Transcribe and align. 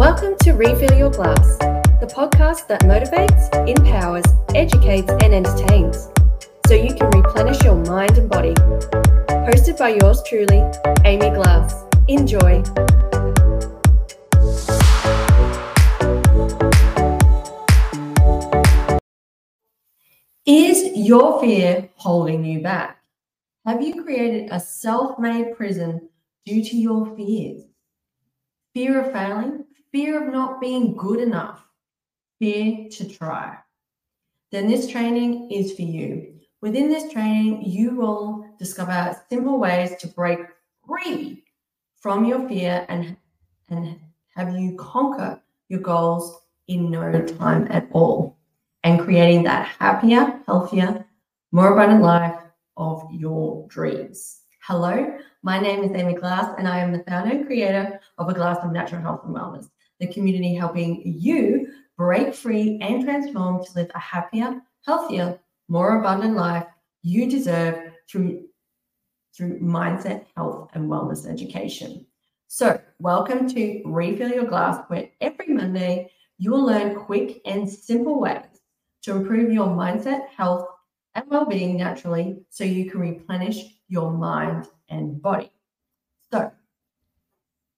Welcome 0.00 0.34
to 0.44 0.52
Refill 0.52 0.96
Your 0.96 1.10
Glass, 1.10 1.58
the 1.58 2.10
podcast 2.10 2.66
that 2.68 2.80
motivates, 2.84 3.52
empowers, 3.68 4.24
educates, 4.54 5.10
and 5.10 5.34
entertains 5.34 6.08
so 6.66 6.72
you 6.72 6.94
can 6.94 7.10
replenish 7.10 7.62
your 7.62 7.74
mind 7.84 8.16
and 8.16 8.26
body. 8.26 8.54
Hosted 9.44 9.76
by 9.76 9.90
yours 9.90 10.22
truly, 10.26 10.64
Amy 11.04 11.28
Glass. 11.28 11.84
Enjoy. 12.08 12.62
Is 20.46 20.96
your 20.96 21.42
fear 21.42 21.90
holding 21.96 22.42
you 22.46 22.62
back? 22.62 23.02
Have 23.66 23.82
you 23.82 24.02
created 24.02 24.48
a 24.50 24.60
self 24.60 25.18
made 25.18 25.54
prison 25.58 26.08
due 26.46 26.64
to 26.64 26.74
your 26.74 27.14
fears? 27.14 27.69
Fear 28.74 29.00
of 29.00 29.12
failing, 29.12 29.64
fear 29.90 30.22
of 30.22 30.32
not 30.32 30.60
being 30.60 30.96
good 30.96 31.20
enough, 31.20 31.60
fear 32.38 32.88
to 32.90 33.08
try. 33.08 33.58
Then 34.52 34.68
this 34.68 34.88
training 34.88 35.50
is 35.50 35.74
for 35.74 35.82
you. 35.82 36.34
Within 36.60 36.88
this 36.88 37.12
training, 37.12 37.62
you 37.62 37.96
will 37.96 38.46
discover 38.58 39.16
simple 39.28 39.58
ways 39.58 39.96
to 40.00 40.08
break 40.08 40.40
free 40.86 41.42
from 41.96 42.24
your 42.24 42.48
fear 42.48 42.86
and, 42.88 43.16
and 43.68 43.98
have 44.36 44.56
you 44.56 44.76
conquer 44.76 45.40
your 45.68 45.80
goals 45.80 46.40
in 46.68 46.90
no 46.90 47.10
time 47.26 47.66
at 47.70 47.88
all 47.92 48.38
and 48.84 49.00
creating 49.00 49.42
that 49.44 49.66
happier, 49.66 50.40
healthier, 50.46 51.04
more 51.52 51.72
abundant 51.72 52.02
life 52.02 52.40
of 52.76 53.02
your 53.12 53.66
dreams. 53.68 54.42
Hello, 54.62 55.18
my 55.42 55.58
name 55.58 55.82
is 55.82 55.92
Amy 55.92 56.12
Glass, 56.12 56.54
and 56.58 56.68
I 56.68 56.78
am 56.80 56.92
the 56.92 57.02
founder 57.04 57.34
and 57.34 57.46
creator 57.46 57.98
of 58.18 58.28
A 58.28 58.34
Glass 58.34 58.58
of 58.62 58.72
Natural 58.72 59.00
Health 59.00 59.22
and 59.24 59.34
Wellness, 59.34 59.70
the 59.98 60.06
community 60.06 60.54
helping 60.54 61.02
you 61.02 61.68
break 61.96 62.34
free 62.34 62.78
and 62.82 63.02
transform 63.02 63.64
to 63.64 63.72
live 63.74 63.90
a 63.94 63.98
happier, 63.98 64.60
healthier, 64.84 65.40
more 65.68 65.98
abundant 65.98 66.36
life 66.36 66.66
you 67.02 67.30
deserve 67.30 67.90
through, 68.10 68.44
through 69.34 69.60
mindset, 69.60 70.26
health, 70.36 70.68
and 70.74 70.90
wellness 70.90 71.26
education. 71.26 72.04
So, 72.48 72.78
welcome 72.98 73.48
to 73.48 73.82
Refill 73.86 74.32
Your 74.32 74.44
Glass, 74.44 74.84
where 74.88 75.08
every 75.22 75.48
Monday 75.48 76.10
you 76.36 76.50
will 76.50 76.66
learn 76.66 76.96
quick 76.96 77.40
and 77.46 77.68
simple 77.68 78.20
ways 78.20 78.44
to 79.04 79.12
improve 79.12 79.50
your 79.50 79.68
mindset, 79.68 80.28
health, 80.28 80.66
and 81.14 81.24
well-being 81.28 81.78
naturally 81.78 82.42
so 82.50 82.62
you 82.62 82.90
can 82.90 83.00
replenish 83.00 83.64
your 83.88 84.10
mind 84.10 84.66
and 84.90 85.20
body. 85.22 85.50
So, 86.32 86.52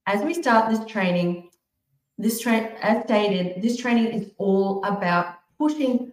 as 0.07 0.23
we 0.23 0.35
start 0.35 0.71
this 0.71 0.85
training, 0.91 1.51
this 2.19 2.45
as 2.47 3.05
stated, 3.05 3.63
this 3.63 3.77
training 3.77 4.07
is 4.07 4.31
all 4.39 4.85
about 4.85 5.37
pushing 5.59 6.13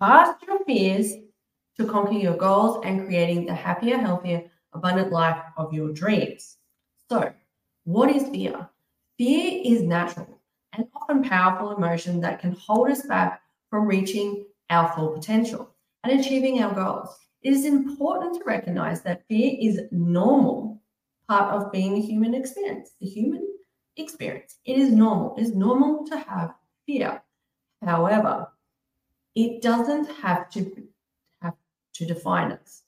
past 0.00 0.42
your 0.46 0.64
fears 0.64 1.12
to 1.78 1.86
conquer 1.86 2.12
your 2.12 2.36
goals 2.36 2.82
and 2.84 3.06
creating 3.06 3.46
the 3.46 3.54
happier, 3.54 3.98
healthier, 3.98 4.50
abundant 4.72 5.12
life 5.12 5.42
of 5.56 5.72
your 5.72 5.92
dreams. 5.92 6.56
So, 7.10 7.32
what 7.84 8.10
is 8.14 8.28
fear? 8.28 8.68
Fear 9.18 9.62
is 9.64 9.82
natural 9.82 10.40
and 10.72 10.86
often 10.94 11.22
powerful 11.22 11.76
emotion 11.76 12.20
that 12.20 12.40
can 12.40 12.52
hold 12.52 12.90
us 12.90 13.02
back 13.06 13.40
from 13.70 13.86
reaching 13.86 14.46
our 14.70 14.92
full 14.92 15.08
potential 15.08 15.70
and 16.04 16.20
achieving 16.20 16.62
our 16.62 16.74
goals. 16.74 17.16
It 17.46 17.52
is 17.52 17.64
important 17.64 18.34
to 18.34 18.44
recognize 18.44 19.02
that 19.02 19.24
fear 19.28 19.56
is 19.60 19.82
normal 19.92 20.82
part 21.28 21.54
of 21.54 21.70
being 21.70 21.96
a 21.96 22.00
human 22.00 22.34
experience, 22.34 22.90
the 23.00 23.06
human 23.06 23.46
experience. 23.96 24.56
It 24.64 24.78
is 24.78 24.90
normal. 24.90 25.36
It 25.36 25.42
is 25.42 25.54
normal 25.54 26.04
to 26.08 26.18
have 26.18 26.54
fear. 26.86 27.22
However, 27.84 28.48
it 29.36 29.62
doesn't 29.62 30.10
have 30.16 30.50
to 30.50 30.88
have 31.40 31.54
to 31.94 32.04
define 32.04 32.50
us. 32.50 32.82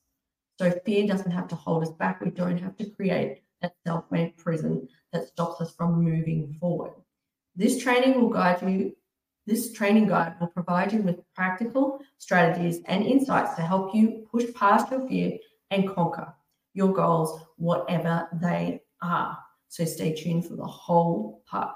So 0.59 0.73
fear 0.85 1.07
doesn't 1.07 1.31
have 1.31 1.47
to 1.51 1.55
hold 1.55 1.85
us 1.85 1.93
back. 1.93 2.21
We 2.21 2.31
don't 2.31 2.59
have 2.59 2.77
to 2.79 2.91
create 2.91 3.43
that 3.63 3.77
self-made 3.87 4.39
prison 4.39 4.89
that 5.13 5.29
stops 5.29 5.61
us 5.61 5.71
from 5.71 6.03
moving 6.03 6.53
forward. 6.59 6.95
This 7.55 7.81
training 7.81 8.21
will 8.21 8.31
guide 8.31 8.61
you 8.63 8.97
this 9.49 9.73
training 9.73 10.09
guide 10.09 10.35
will 10.39 10.49
provide 10.49 10.93
you 10.93 11.01
with 11.01 11.23
practical 11.35 12.01
strategies 12.19 12.81
and 12.85 13.05
insights 13.05 13.55
to 13.55 13.63
help 13.63 13.95
you 13.95 14.29
push 14.31 14.45
past 14.55 14.91
your 14.91 15.09
fear 15.09 15.39
and 15.71 15.89
conquer 15.89 16.35
your 16.75 16.93
goals, 16.93 17.41
whatever 17.57 18.29
they 18.35 18.83
are. 19.03 19.39
So 19.69 19.85
stay 19.85 20.15
tuned 20.15 20.47
for 20.47 20.55
the 20.57 20.67
whole 20.67 21.43
part. 21.47 21.75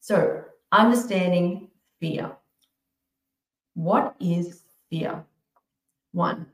So, 0.00 0.42
understanding 0.72 1.70
fear. 2.00 2.32
What 3.74 4.16
is 4.20 4.62
fear? 4.90 5.24
One, 6.12 6.46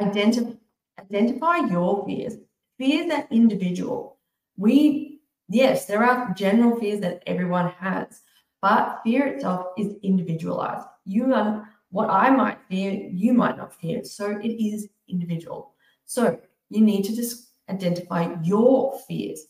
identify, 0.00 0.54
identify 0.98 1.56
your 1.70 2.04
fears. 2.06 2.36
Fears 2.78 3.12
are 3.12 3.28
individual. 3.30 4.18
We, 4.56 5.20
yes, 5.48 5.86
there 5.86 6.02
are 6.02 6.34
general 6.34 6.80
fears 6.80 7.00
that 7.00 7.22
everyone 7.26 7.70
has, 7.78 8.22
but 8.64 9.00
fear 9.04 9.26
itself 9.26 9.66
is 9.76 9.92
individualized. 10.02 10.86
You 11.04 11.34
are 11.34 11.68
what 11.90 12.08
I 12.08 12.30
might 12.30 12.56
fear, 12.70 12.92
you 13.12 13.34
might 13.34 13.58
not 13.58 13.78
fear. 13.78 14.02
So 14.04 14.38
it 14.38 14.48
is 14.48 14.88
individual. 15.06 15.74
So 16.06 16.40
you 16.70 16.80
need 16.80 17.04
to 17.04 17.14
just 17.14 17.50
identify 17.68 18.34
your 18.42 18.98
fears. 19.06 19.44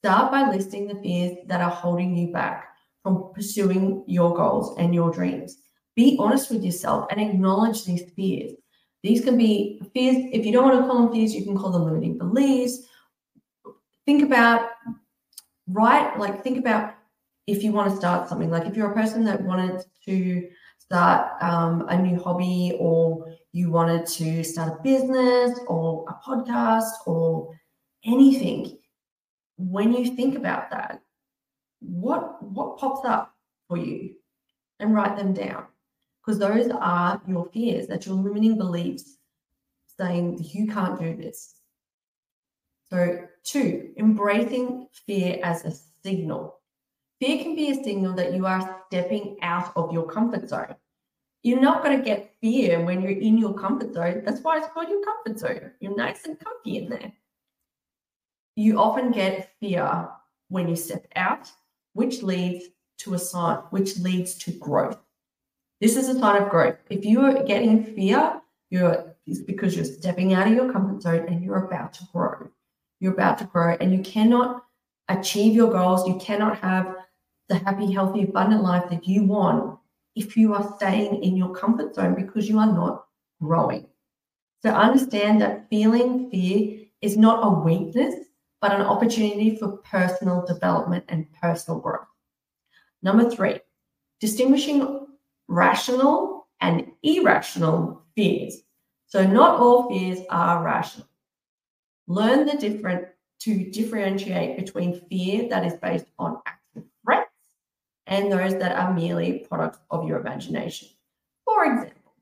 Start 0.00 0.32
by 0.32 0.50
listing 0.50 0.88
the 0.88 0.96
fears 0.96 1.38
that 1.46 1.60
are 1.60 1.70
holding 1.70 2.16
you 2.16 2.32
back 2.32 2.74
from 3.04 3.30
pursuing 3.32 4.02
your 4.08 4.34
goals 4.34 4.76
and 4.76 4.92
your 4.92 5.12
dreams. 5.12 5.58
Be 5.94 6.16
honest 6.18 6.50
with 6.50 6.64
yourself 6.64 7.06
and 7.12 7.20
acknowledge 7.20 7.84
these 7.84 8.10
fears. 8.16 8.54
These 9.04 9.22
can 9.22 9.38
be 9.38 9.80
fears, 9.94 10.16
if 10.32 10.44
you 10.44 10.50
don't 10.50 10.64
want 10.64 10.80
to 10.80 10.88
call 10.88 11.02
them 11.04 11.12
fears, 11.12 11.32
you 11.32 11.44
can 11.44 11.56
call 11.56 11.70
them 11.70 11.84
limiting 11.84 12.18
beliefs. 12.18 12.80
Think 14.04 14.24
about, 14.24 14.70
right? 15.68 16.18
Like, 16.18 16.42
think 16.42 16.58
about 16.58 16.97
if 17.48 17.62
you 17.62 17.72
want 17.72 17.90
to 17.90 17.96
start 17.96 18.28
something, 18.28 18.50
like 18.50 18.66
if 18.66 18.76
you're 18.76 18.92
a 18.92 18.94
person 18.94 19.24
that 19.24 19.42
wanted 19.42 19.82
to 20.04 20.48
start 20.78 21.42
um, 21.42 21.86
a 21.88 21.96
new 22.00 22.20
hobby 22.22 22.76
or 22.78 23.26
you 23.52 23.70
wanted 23.70 24.06
to 24.06 24.44
start 24.44 24.78
a 24.78 24.82
business 24.82 25.58
or 25.66 26.04
a 26.10 26.28
podcast 26.28 26.90
or 27.06 27.58
anything, 28.04 28.78
when 29.56 29.94
you 29.94 30.14
think 30.14 30.36
about 30.36 30.70
that, 30.70 31.00
what 31.80 32.42
what 32.42 32.76
pops 32.76 33.06
up 33.06 33.34
for 33.66 33.78
you? 33.78 34.14
And 34.78 34.94
write 34.94 35.16
them 35.16 35.32
down 35.32 35.64
because 36.20 36.38
those 36.38 36.70
are 36.70 37.20
your 37.26 37.46
fears 37.46 37.88
that's 37.88 38.06
your 38.06 38.14
limiting 38.14 38.56
beliefs 38.56 39.16
saying 39.98 40.38
you 40.52 40.68
can't 40.68 41.00
do 41.00 41.16
this. 41.16 41.54
So 42.90 43.26
two 43.42 43.90
embracing 43.96 44.86
fear 45.06 45.40
as 45.42 45.64
a 45.64 45.72
signal 46.04 46.57
Fear 47.20 47.42
can 47.42 47.56
be 47.56 47.70
a 47.70 47.82
signal 47.82 48.12
that 48.14 48.32
you 48.32 48.46
are 48.46 48.82
stepping 48.86 49.38
out 49.42 49.72
of 49.74 49.92
your 49.92 50.06
comfort 50.06 50.48
zone. 50.48 50.76
You're 51.42 51.60
not 51.60 51.82
going 51.82 51.98
to 51.98 52.04
get 52.04 52.34
fear 52.40 52.84
when 52.84 53.02
you're 53.02 53.10
in 53.10 53.38
your 53.38 53.54
comfort 53.54 53.92
zone. 53.92 54.22
That's 54.24 54.40
why 54.40 54.58
it's 54.58 54.68
called 54.68 54.88
your 54.88 55.02
comfort 55.02 55.38
zone. 55.38 55.72
You're 55.80 55.96
nice 55.96 56.24
and 56.24 56.38
comfy 56.38 56.78
in 56.78 56.88
there. 56.88 57.12
You 58.56 58.78
often 58.78 59.12
get 59.12 59.52
fear 59.60 60.08
when 60.48 60.68
you 60.68 60.76
step 60.76 61.06
out, 61.16 61.50
which 61.92 62.22
leads 62.22 62.66
to 62.98 63.14
a 63.14 63.18
sign, 63.18 63.58
which 63.70 63.98
leads 63.98 64.34
to 64.34 64.52
growth. 64.52 64.98
This 65.80 65.96
is 65.96 66.08
a 66.08 66.18
sign 66.18 66.42
of 66.42 66.50
growth. 66.50 66.76
If 66.90 67.04
you 67.04 67.20
are 67.20 67.44
getting 67.44 67.84
fear, 67.84 68.40
you're 68.70 69.14
it's 69.26 69.40
because 69.40 69.76
you're 69.76 69.84
stepping 69.84 70.32
out 70.32 70.48
of 70.48 70.54
your 70.54 70.72
comfort 70.72 71.02
zone 71.02 71.26
and 71.28 71.44
you're 71.44 71.66
about 71.66 71.92
to 71.94 72.04
grow. 72.12 72.48
You're 72.98 73.12
about 73.12 73.38
to 73.38 73.44
grow, 73.44 73.76
and 73.80 73.92
you 73.92 74.00
cannot 74.00 74.64
achieve 75.08 75.54
your 75.54 75.70
goals. 75.70 76.08
You 76.08 76.16
cannot 76.16 76.58
have 76.58 76.96
the 77.48 77.56
happy, 77.56 77.92
healthy, 77.92 78.22
abundant 78.22 78.62
life 78.62 78.88
that 78.90 79.06
you 79.06 79.24
want 79.24 79.78
if 80.14 80.36
you 80.36 80.54
are 80.54 80.74
staying 80.76 81.22
in 81.22 81.36
your 81.36 81.54
comfort 81.54 81.94
zone 81.94 82.14
because 82.14 82.48
you 82.48 82.58
are 82.58 82.72
not 82.72 83.06
growing. 83.40 83.86
So 84.62 84.70
understand 84.70 85.40
that 85.40 85.68
feeling 85.70 86.30
fear 86.30 86.80
is 87.00 87.16
not 87.16 87.46
a 87.46 87.60
weakness, 87.60 88.14
but 88.60 88.72
an 88.72 88.82
opportunity 88.82 89.56
for 89.56 89.78
personal 89.78 90.44
development 90.44 91.04
and 91.08 91.32
personal 91.40 91.80
growth. 91.80 92.06
Number 93.02 93.30
three, 93.30 93.60
distinguishing 94.20 95.06
rational 95.46 96.48
and 96.60 96.90
irrational 97.02 98.02
fears. 98.16 98.62
So 99.06 99.24
not 99.24 99.60
all 99.60 99.88
fears 99.88 100.18
are 100.28 100.62
rational. 100.64 101.08
Learn 102.08 102.46
the 102.46 102.56
different 102.56 103.06
to 103.40 103.70
differentiate 103.70 104.56
between 104.56 105.00
fear 105.08 105.48
that 105.48 105.64
is 105.64 105.74
based 105.74 106.06
on 106.18 106.40
and 108.08 108.32
those 108.32 108.54
that 108.58 108.72
are 108.72 108.92
merely 108.92 109.46
products 109.48 109.78
of 109.90 110.08
your 110.08 110.18
imagination. 110.18 110.88
For 111.44 111.64
example, 111.64 112.14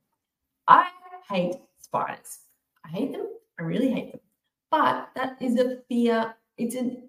I 0.67 0.89
hate 1.31 1.55
spiders. 1.79 2.41
I 2.85 2.89
hate 2.89 3.13
them. 3.13 3.27
I 3.59 3.63
really 3.63 3.91
hate 3.91 4.13
them. 4.13 4.21
But 4.71 5.09
that 5.15 5.37
is 5.41 5.59
a 5.59 5.79
fear. 5.89 6.35
It's 6.59 6.75
an 6.75 7.03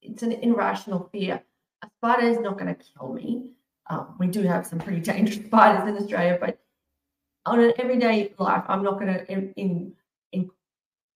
it's 0.00 0.22
an 0.22 0.32
irrational 0.32 1.08
fear. 1.10 1.42
a 1.82 1.88
spider 1.96 2.26
is 2.26 2.38
not 2.38 2.58
going 2.58 2.74
to 2.74 2.84
kill 2.96 3.12
me. 3.12 3.52
Um, 3.90 4.14
we 4.18 4.28
do 4.28 4.42
have 4.42 4.66
some 4.66 4.78
pretty 4.78 5.00
dangerous 5.12 5.44
spiders 5.44 5.88
in 5.88 5.96
Australia, 5.96 6.38
but 6.40 6.60
on 7.46 7.60
an 7.60 7.72
everyday 7.78 8.34
life, 8.38 8.64
I'm 8.68 8.82
not 8.82 9.00
going 9.00 9.12
to 9.12 9.32
in, 9.32 9.52
in, 9.56 9.94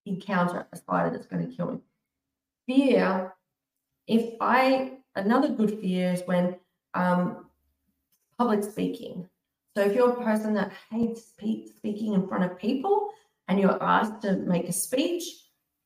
encounter 0.07 0.67
a 0.73 0.77
spider 0.77 1.11
that's 1.11 1.27
going 1.27 1.49
to 1.49 1.57
kill 1.57 1.73
me. 1.73 1.79
Fear, 2.67 3.33
if 4.07 4.35
I, 4.41 4.93
another 5.15 5.49
good 5.49 5.79
fear 5.81 6.13
is 6.13 6.23
when 6.27 6.57
um, 6.95 7.47
public 8.39 8.63
speaking. 8.63 9.29
So 9.77 9.83
if 9.83 9.95
you're 9.95 10.11
a 10.11 10.25
person 10.25 10.55
that 10.55 10.73
hates 10.91 11.25
speaking 11.25 12.13
in 12.15 12.27
front 12.29 12.45
of 12.45 12.59
people 12.59 13.11
and 13.49 13.59
you're 13.59 13.83
asked 13.83 14.23
to 14.23 14.37
make 14.37 14.69
a 14.69 14.73
speech 14.73 15.25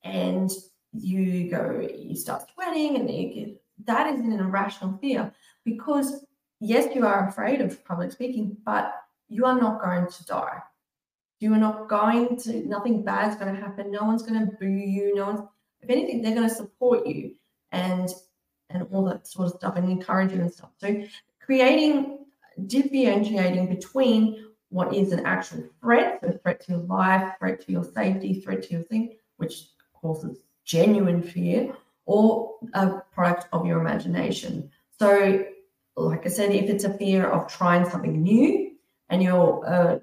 and 0.03 0.51
you 0.91 1.49
go, 1.49 1.87
you 1.97 2.15
start 2.15 2.45
sweating 2.53 2.97
and 2.97 3.09
you 3.09 3.33
get, 3.33 3.61
that 3.85 4.13
is 4.13 4.19
an 4.19 4.33
irrational 4.33 4.97
fear 4.97 5.31
because 5.63 6.25
yes, 6.59 6.93
you 6.93 7.05
are 7.05 7.27
afraid 7.27 7.61
of 7.61 7.83
public 7.85 8.11
speaking, 8.11 8.57
but 8.65 8.93
you 9.29 9.45
are 9.45 9.59
not 9.59 9.81
going 9.81 10.07
to 10.07 10.25
die. 10.25 10.59
You 11.39 11.53
are 11.53 11.59
not 11.59 11.87
going 11.87 12.37
to, 12.37 12.67
nothing 12.67 13.03
bad 13.03 13.29
is 13.31 13.35
going 13.37 13.53
to 13.53 13.61
happen. 13.61 13.91
No 13.91 14.03
one's 14.03 14.23
going 14.23 14.39
to 14.39 14.51
boo 14.57 14.65
you. 14.65 15.13
No 15.15 15.27
one's, 15.27 15.41
if 15.81 15.89
anything, 15.89 16.21
they're 16.21 16.35
going 16.35 16.49
to 16.49 16.53
support 16.53 17.05
you 17.05 17.35
and 17.71 18.09
and 18.69 18.87
all 18.91 19.05
that 19.05 19.27
sort 19.27 19.47
of 19.47 19.53
stuff 19.57 19.75
and 19.75 19.89
encourage 19.89 20.31
you 20.31 20.41
and 20.41 20.51
stuff. 20.51 20.71
So 20.77 21.03
creating 21.39 22.19
differentiating 22.65 23.67
between 23.73 24.45
what 24.69 24.93
is 24.93 25.11
an 25.11 25.25
actual 25.25 25.63
threat, 25.79 26.19
so 26.21 26.31
threat 26.43 26.59
to 26.61 26.73
your 26.73 26.81
life, 26.81 27.33
threat 27.39 27.65
to 27.65 27.71
your 27.71 27.83
safety, 27.83 28.41
threat 28.41 28.63
to 28.63 28.73
your 28.73 28.83
thing, 28.83 29.15
which 29.37 29.69
causes 29.93 30.39
genuine 30.65 31.21
fear, 31.21 31.73
or 32.05 32.55
a 32.73 33.01
product 33.13 33.47
of 33.53 33.65
your 33.65 33.79
imagination. 33.79 34.69
So, 34.99 35.45
like 35.95 36.25
I 36.25 36.29
said, 36.29 36.51
if 36.51 36.69
it's 36.69 36.83
a 36.83 36.97
fear 36.97 37.27
of 37.27 37.47
trying 37.47 37.89
something 37.89 38.21
new 38.21 38.71
and 39.09 39.23
you're 39.23 39.65
uh, 39.65 39.99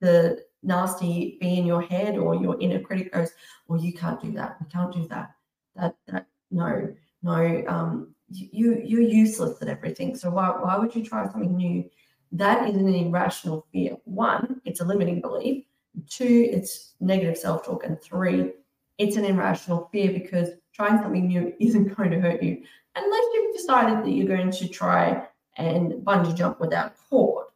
the 0.00 0.44
nasty 0.62 1.38
bee 1.40 1.58
in 1.58 1.66
your 1.66 1.82
head 1.82 2.16
or 2.16 2.34
your 2.34 2.60
inner 2.60 2.80
critic 2.80 3.12
goes, 3.12 3.32
well, 3.66 3.80
you 3.80 3.92
can't 3.92 4.20
do 4.20 4.32
that. 4.32 4.56
You 4.60 4.66
can't 4.70 4.92
do 4.92 5.08
that. 5.08 5.34
That, 5.74 5.96
that, 6.08 6.26
no, 6.50 6.94
no, 7.22 7.64
um, 7.68 8.14
you, 8.28 8.80
you're 8.84 9.00
useless 9.02 9.60
at 9.62 9.68
everything. 9.68 10.16
So 10.16 10.30
why, 10.30 10.50
why 10.50 10.76
would 10.76 10.94
you 10.94 11.04
try 11.04 11.26
something 11.30 11.56
new? 11.56 11.88
That 12.32 12.68
is 12.68 12.76
an 12.76 12.88
irrational 12.88 13.66
fear. 13.72 13.96
One, 14.04 14.60
it's 14.64 14.80
a 14.80 14.84
limiting 14.84 15.20
belief. 15.20 15.64
Two, 16.08 16.48
it's 16.50 16.94
negative 17.00 17.36
self-talk. 17.36 17.84
And 17.84 18.00
three, 18.00 18.52
it's 18.98 19.16
an 19.16 19.24
irrational 19.24 19.88
fear 19.92 20.12
because 20.12 20.50
trying 20.74 20.98
something 20.98 21.26
new 21.26 21.52
isn't 21.60 21.94
going 21.96 22.10
to 22.10 22.20
hurt 22.20 22.42
you 22.42 22.62
unless 22.94 23.24
you've 23.34 23.54
decided 23.54 24.04
that 24.04 24.10
you're 24.10 24.36
going 24.36 24.50
to 24.50 24.68
try 24.68 25.26
and 25.56 25.92
bungee 26.04 26.36
jump 26.36 26.60
without 26.60 26.94
cord. 27.08 27.46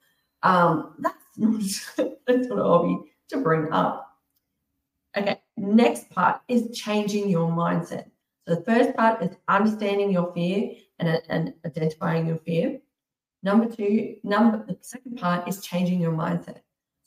Um, 0.43 0.95
that's 0.99 1.17
not 1.37 1.61
that's 2.27 2.49
not 2.49 2.59
a 2.59 2.63
hobby 2.63 2.99
to 3.29 3.39
bring 3.39 3.73
up. 3.73 4.17
Okay, 5.17 5.41
next 5.57 6.11
part 6.11 6.41
is 6.49 6.77
changing 6.77 7.29
your 7.31 7.51
mindset. 7.51 8.11
So 8.47 8.55
the 8.55 8.63
first 8.63 8.97
part 8.97 9.23
is 9.23 9.37
understanding 9.49 10.13
your 10.13 10.33
fear 10.33 10.73
and, 10.99 11.21
and 11.29 11.55
identifying 11.65 12.27
your 12.27 12.39
fear. 12.39 12.79
Number 13.43 13.67
two, 13.67 14.17
number 14.23 14.65
the 14.67 14.77
second 14.81 15.19
part 15.19 15.49
is 15.49 15.61
changing 15.61 16.01
your 16.01 16.13
mindset. 16.13 16.61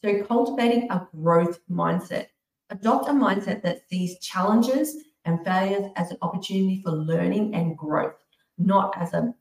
So 0.03 0.23
cultivating 0.23 0.89
a 0.89 1.07
growth 1.15 1.59
mindset. 1.69 2.27
Adopt 2.69 3.09
a 3.09 3.11
mindset 3.11 3.61
that 3.63 3.89
sees 3.89 4.19
challenges 4.19 4.97
and 5.25 5.43
failures 5.43 5.91
as 5.95 6.11
an 6.11 6.17
opportunity 6.21 6.81
for 6.83 6.91
learning 6.91 7.55
and 7.55 7.77
growth, 7.77 8.15
not 8.57 8.93
as 8.97 9.13
a 9.13 9.33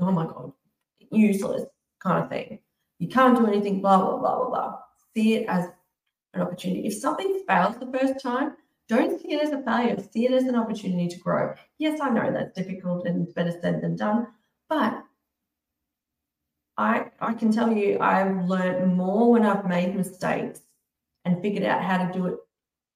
oh 0.00 0.10
my 0.10 0.24
god, 0.24 0.52
useless 1.10 1.64
kind 2.00 2.24
of 2.24 2.30
thing. 2.30 2.58
You 2.98 3.08
can't 3.08 3.36
do 3.36 3.46
anything, 3.46 3.80
blah 3.80 3.98
blah 3.98 4.18
blah 4.18 4.36
blah 4.36 4.48
blah. 4.48 4.78
See 5.14 5.34
it 5.34 5.48
as 5.48 5.68
an 6.34 6.42
opportunity. 6.42 6.86
If 6.86 6.94
something 6.94 7.42
fails 7.48 7.78
the 7.78 7.86
first 7.86 8.22
time, 8.22 8.56
don't 8.88 9.20
see 9.20 9.32
it 9.32 9.42
as 9.42 9.50
a 9.50 9.62
failure. 9.62 9.96
See 10.12 10.26
it 10.26 10.32
as 10.32 10.44
an 10.44 10.56
opportunity 10.56 11.08
to 11.08 11.18
grow. 11.18 11.54
Yes, 11.78 12.00
I 12.00 12.10
know 12.10 12.30
that's 12.30 12.52
difficult 12.52 13.06
and 13.06 13.22
it's 13.22 13.32
better 13.32 13.52
said 13.62 13.80
than 13.80 13.96
done, 13.96 14.28
but 14.68 15.04
I 16.76 17.06
I 17.20 17.34
can 17.34 17.52
tell 17.52 17.72
you 17.72 17.98
I've 18.00 18.44
learned 18.46 18.96
more 18.96 19.30
when 19.30 19.46
I've 19.46 19.66
made 19.66 19.94
mistakes 19.94 20.60
and 21.24 21.40
figured 21.40 21.64
out 21.64 21.82
how 21.82 22.06
to 22.06 22.12
do 22.12 22.26
it 22.26 22.36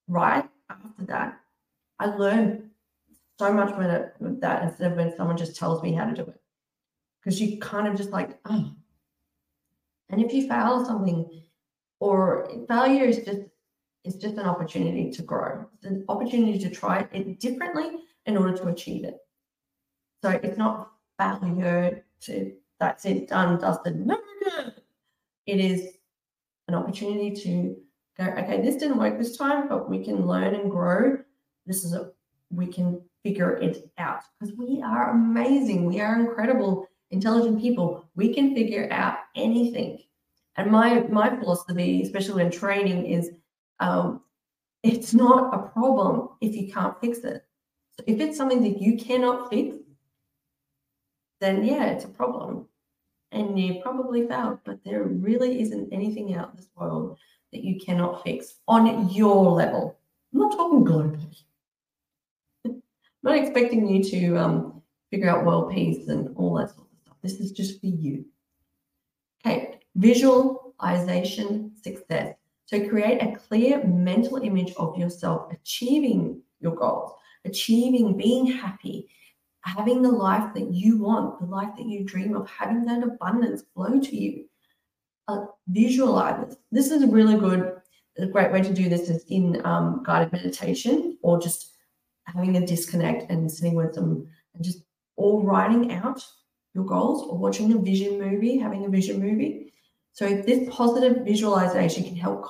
right 0.09 0.49
after 0.69 1.05
that. 1.07 1.41
I 1.99 2.07
learn 2.07 2.71
so 3.39 3.53
much 3.53 3.77
when 3.77 3.91
it, 3.91 4.15
with 4.19 4.41
that 4.41 4.65
instead 4.65 4.93
of 4.93 4.99
when 4.99 5.17
someone 5.17 5.37
just 5.37 5.57
tells 5.57 5.83
me 5.83 5.93
how 5.93 6.05
to 6.05 6.15
do 6.15 6.23
it. 6.23 6.41
Because 7.21 7.41
you 7.41 7.59
kind 7.59 7.87
of 7.89 7.97
just 7.97 8.11
like, 8.11 8.39
oh. 8.47 8.73
And 10.11 10.23
if 10.23 10.33
you 10.33 10.49
fail 10.49 10.85
something, 10.85 11.43
or 12.01 12.49
failure 12.69 13.05
is 13.05 13.25
just 13.25 13.41
it's 14.05 14.17
just 14.17 14.37
an 14.37 14.47
opportunity 14.47 15.11
to 15.11 15.23
grow. 15.23 15.67
It's 15.75 15.85
an 15.85 16.05
opportunity 16.09 16.59
to 16.59 16.71
try 16.71 17.07
it 17.13 17.41
differently 17.41 18.01
in 18.27 18.37
order 18.37 18.57
to 18.59 18.69
achieve 18.69 19.05
it. 19.05 19.19
So 20.23 20.31
it's 20.31 20.59
not 20.59 20.91
failure 21.19 22.05
to 22.23 22.53
that's 22.81 23.05
it, 23.05 23.29
done, 23.29 23.59
dusted, 23.59 24.07
no, 24.07 24.19
no. 24.47 24.71
It 25.47 25.61
is 25.61 25.95
an 26.69 26.75
opportunity 26.75 27.35
to 27.43 27.77
go, 28.17 28.25
okay, 28.25 28.63
this 28.63 28.77
didn't 28.77 28.99
work 28.99 29.19
this 29.19 29.37
time, 29.37 29.69
but 29.69 29.89
we 29.89 30.05
can 30.05 30.27
learn 30.27 30.55
and 30.55 30.71
grow. 30.71 31.19
This 31.67 31.85
is 31.85 31.95
a 31.95 32.13
we 32.51 32.67
can 32.67 33.03
figure 33.23 33.57
it 33.57 33.91
out 33.99 34.23
because 34.39 34.55
we 34.57 34.81
are 34.83 35.11
amazing. 35.11 35.85
We 35.85 36.01
are 36.01 36.19
incredible, 36.19 36.89
intelligent 37.11 37.61
people. 37.61 38.09
We 38.15 38.33
can 38.33 38.55
figure 38.55 38.89
out 38.91 39.19
anything. 39.35 39.99
And 40.57 40.71
my 40.71 41.01
my 41.11 41.37
philosophy, 41.37 42.03
especially 42.03 42.43
when 42.43 42.51
training, 42.51 43.07
is 43.07 43.31
um, 43.81 44.23
it's 44.83 45.15
not 45.15 45.55
a 45.55 45.69
problem 45.69 46.31
if 46.41 46.55
you 46.55 46.73
can't 46.73 46.99
fix 47.01 47.19
it. 47.19 47.45
So 47.93 48.05
if 48.07 48.21
it's 48.21 48.37
something 48.37 48.63
that 48.63 48.81
you 48.81 48.97
cannot 48.97 49.51
fix, 49.51 49.77
then 51.41 51.65
yeah, 51.65 51.87
it's 51.87 52.05
a 52.05 52.09
problem. 52.09 52.67
And 53.33 53.59
you 53.59 53.81
probably 53.83 54.27
failed, 54.27 54.61
but 54.65 54.83
there 54.85 55.03
really 55.03 55.61
isn't 55.61 55.93
anything 55.93 56.35
out 56.35 56.51
in 56.51 56.57
this 56.57 56.71
world 56.77 57.19
that 57.53 57.63
you 57.63 57.79
cannot 57.81 58.23
fix 58.25 58.55
on 58.67 59.11
your 59.11 59.51
level. 59.51 59.99
I'm 60.33 60.41
not 60.41 60.53
talking 60.53 60.85
globally. 60.85 61.43
I'm 62.65 62.83
not 63.23 63.37
expecting 63.37 63.87
you 63.87 64.03
to 64.05 64.37
um, 64.39 64.83
figure 65.11 65.29
out 65.29 65.45
world 65.45 65.73
peace 65.73 66.09
and 66.09 66.35
all 66.37 66.55
that 66.55 66.71
sort 66.71 66.87
of 66.93 66.99
stuff. 67.03 67.17
This 67.23 67.41
is 67.41 67.53
just 67.53 67.81
for 67.81 67.87
you. 67.87 68.25
Okay, 69.45 69.81
visualization 69.95 71.73
success. 71.83 72.38
So 72.69 72.87
create 72.87 73.23
a 73.23 73.35
clear 73.35 73.83
mental 73.87 74.37
image 74.37 74.75
of 74.77 74.99
yourself 74.99 75.51
achieving 75.51 76.43
your 76.61 76.77
goals, 76.77 77.13
achieving 77.47 78.19
being 78.19 78.45
happy, 78.45 79.09
having 79.63 80.03
the 80.03 80.11
life 80.11 80.53
that 80.53 80.71
you 80.71 80.99
want, 80.99 81.41
the 81.41 81.47
life 81.47 81.71
that 81.79 81.87
you 81.87 82.05
dream 82.05 82.37
of, 82.37 82.47
having 82.47 82.85
that 82.85 83.03
abundance 83.03 83.63
flow 83.73 83.99
to 83.99 84.15
you. 84.15 84.45
Uh, 85.29 85.47
visualize 85.69 86.45
this. 86.47 86.57
This 86.71 86.91
is 86.91 87.03
a 87.05 87.07
really 87.07 87.39
good, 87.39 87.73
a 88.19 88.27
great 88.27 88.53
way 88.53 88.61
to 88.61 88.75
do 88.75 88.91
this 88.91 89.09
is 89.09 89.25
in 89.31 89.65
um, 89.65 90.03
guided 90.05 90.31
meditation 90.33 91.17
or 91.23 91.41
just 91.41 91.75
having 92.25 92.55
a 92.59 92.67
disconnect 92.67 93.31
and 93.31 93.51
sitting 93.51 93.77
with 93.77 93.95
them 93.95 94.29
and 94.55 94.63
just 94.63 94.83
all 95.17 95.43
writing 95.43 95.91
out 95.95 96.23
your 96.75 96.85
goals 96.85 97.23
or 97.31 97.39
watching 97.39 97.73
a 97.73 97.79
vision 97.79 98.19
movie, 98.21 98.59
having 98.59 98.85
a 98.85 98.91
vision 98.91 99.23
movie 99.23 99.73
so 100.19 100.27
this 100.27 100.69
positive 100.69 101.25
visualization 101.25 102.03
can 102.03 102.17
help 102.17 102.45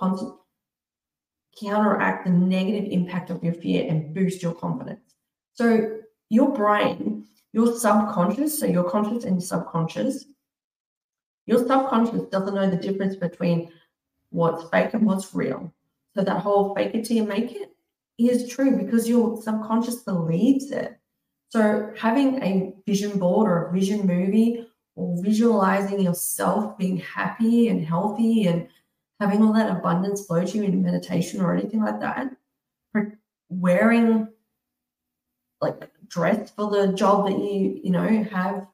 counteract 1.60 2.24
the 2.24 2.30
negative 2.30 2.90
impact 2.90 3.28
of 3.28 3.44
your 3.44 3.52
fear 3.52 3.86
and 3.86 4.14
boost 4.14 4.42
your 4.42 4.54
confidence. 4.54 5.16
So 5.52 5.98
your 6.30 6.54
brain, 6.54 7.26
your 7.52 7.76
subconscious, 7.76 8.58
so 8.58 8.64
your 8.64 8.88
conscious 8.88 9.24
and 9.24 9.34
your 9.34 9.46
subconscious, 9.46 10.24
your 11.44 11.58
subconscious 11.58 12.22
doesn't 12.30 12.54
know 12.54 12.70
the 12.70 12.78
difference 12.78 13.16
between 13.16 13.70
what's 14.30 14.66
fake 14.70 14.94
and 14.94 15.04
what's 15.04 15.34
real. 15.34 15.70
So 16.14 16.24
that 16.24 16.40
whole 16.40 16.74
fake 16.74 16.94
it 16.94 17.04
till 17.04 17.18
you 17.18 17.24
make 17.24 17.52
it 17.52 17.76
is 18.16 18.48
true 18.48 18.78
because 18.78 19.06
your 19.06 19.42
subconscious 19.42 20.04
believes 20.04 20.70
it. 20.70 20.98
So 21.50 21.92
having 21.98 22.42
a 22.42 22.72
vision 22.86 23.18
board 23.18 23.46
or 23.46 23.66
a 23.66 23.72
vision 23.74 24.06
movie 24.06 24.67
visualizing 24.98 26.00
yourself 26.00 26.76
being 26.76 26.98
happy 26.98 27.68
and 27.68 27.84
healthy 27.84 28.46
and 28.46 28.68
having 29.20 29.42
all 29.42 29.52
that 29.52 29.70
abundance 29.70 30.26
flow 30.26 30.44
to 30.44 30.58
you 30.58 30.64
in 30.64 30.82
meditation 30.82 31.40
or 31.40 31.54
anything 31.54 31.82
like 31.82 32.00
that, 32.00 32.34
wearing 33.48 34.28
like 35.60 35.90
dress 36.08 36.50
for 36.50 36.70
the 36.70 36.92
job 36.92 37.26
that 37.26 37.38
you 37.38 37.80
you 37.82 37.90
know 37.90 38.06
have 38.24 38.66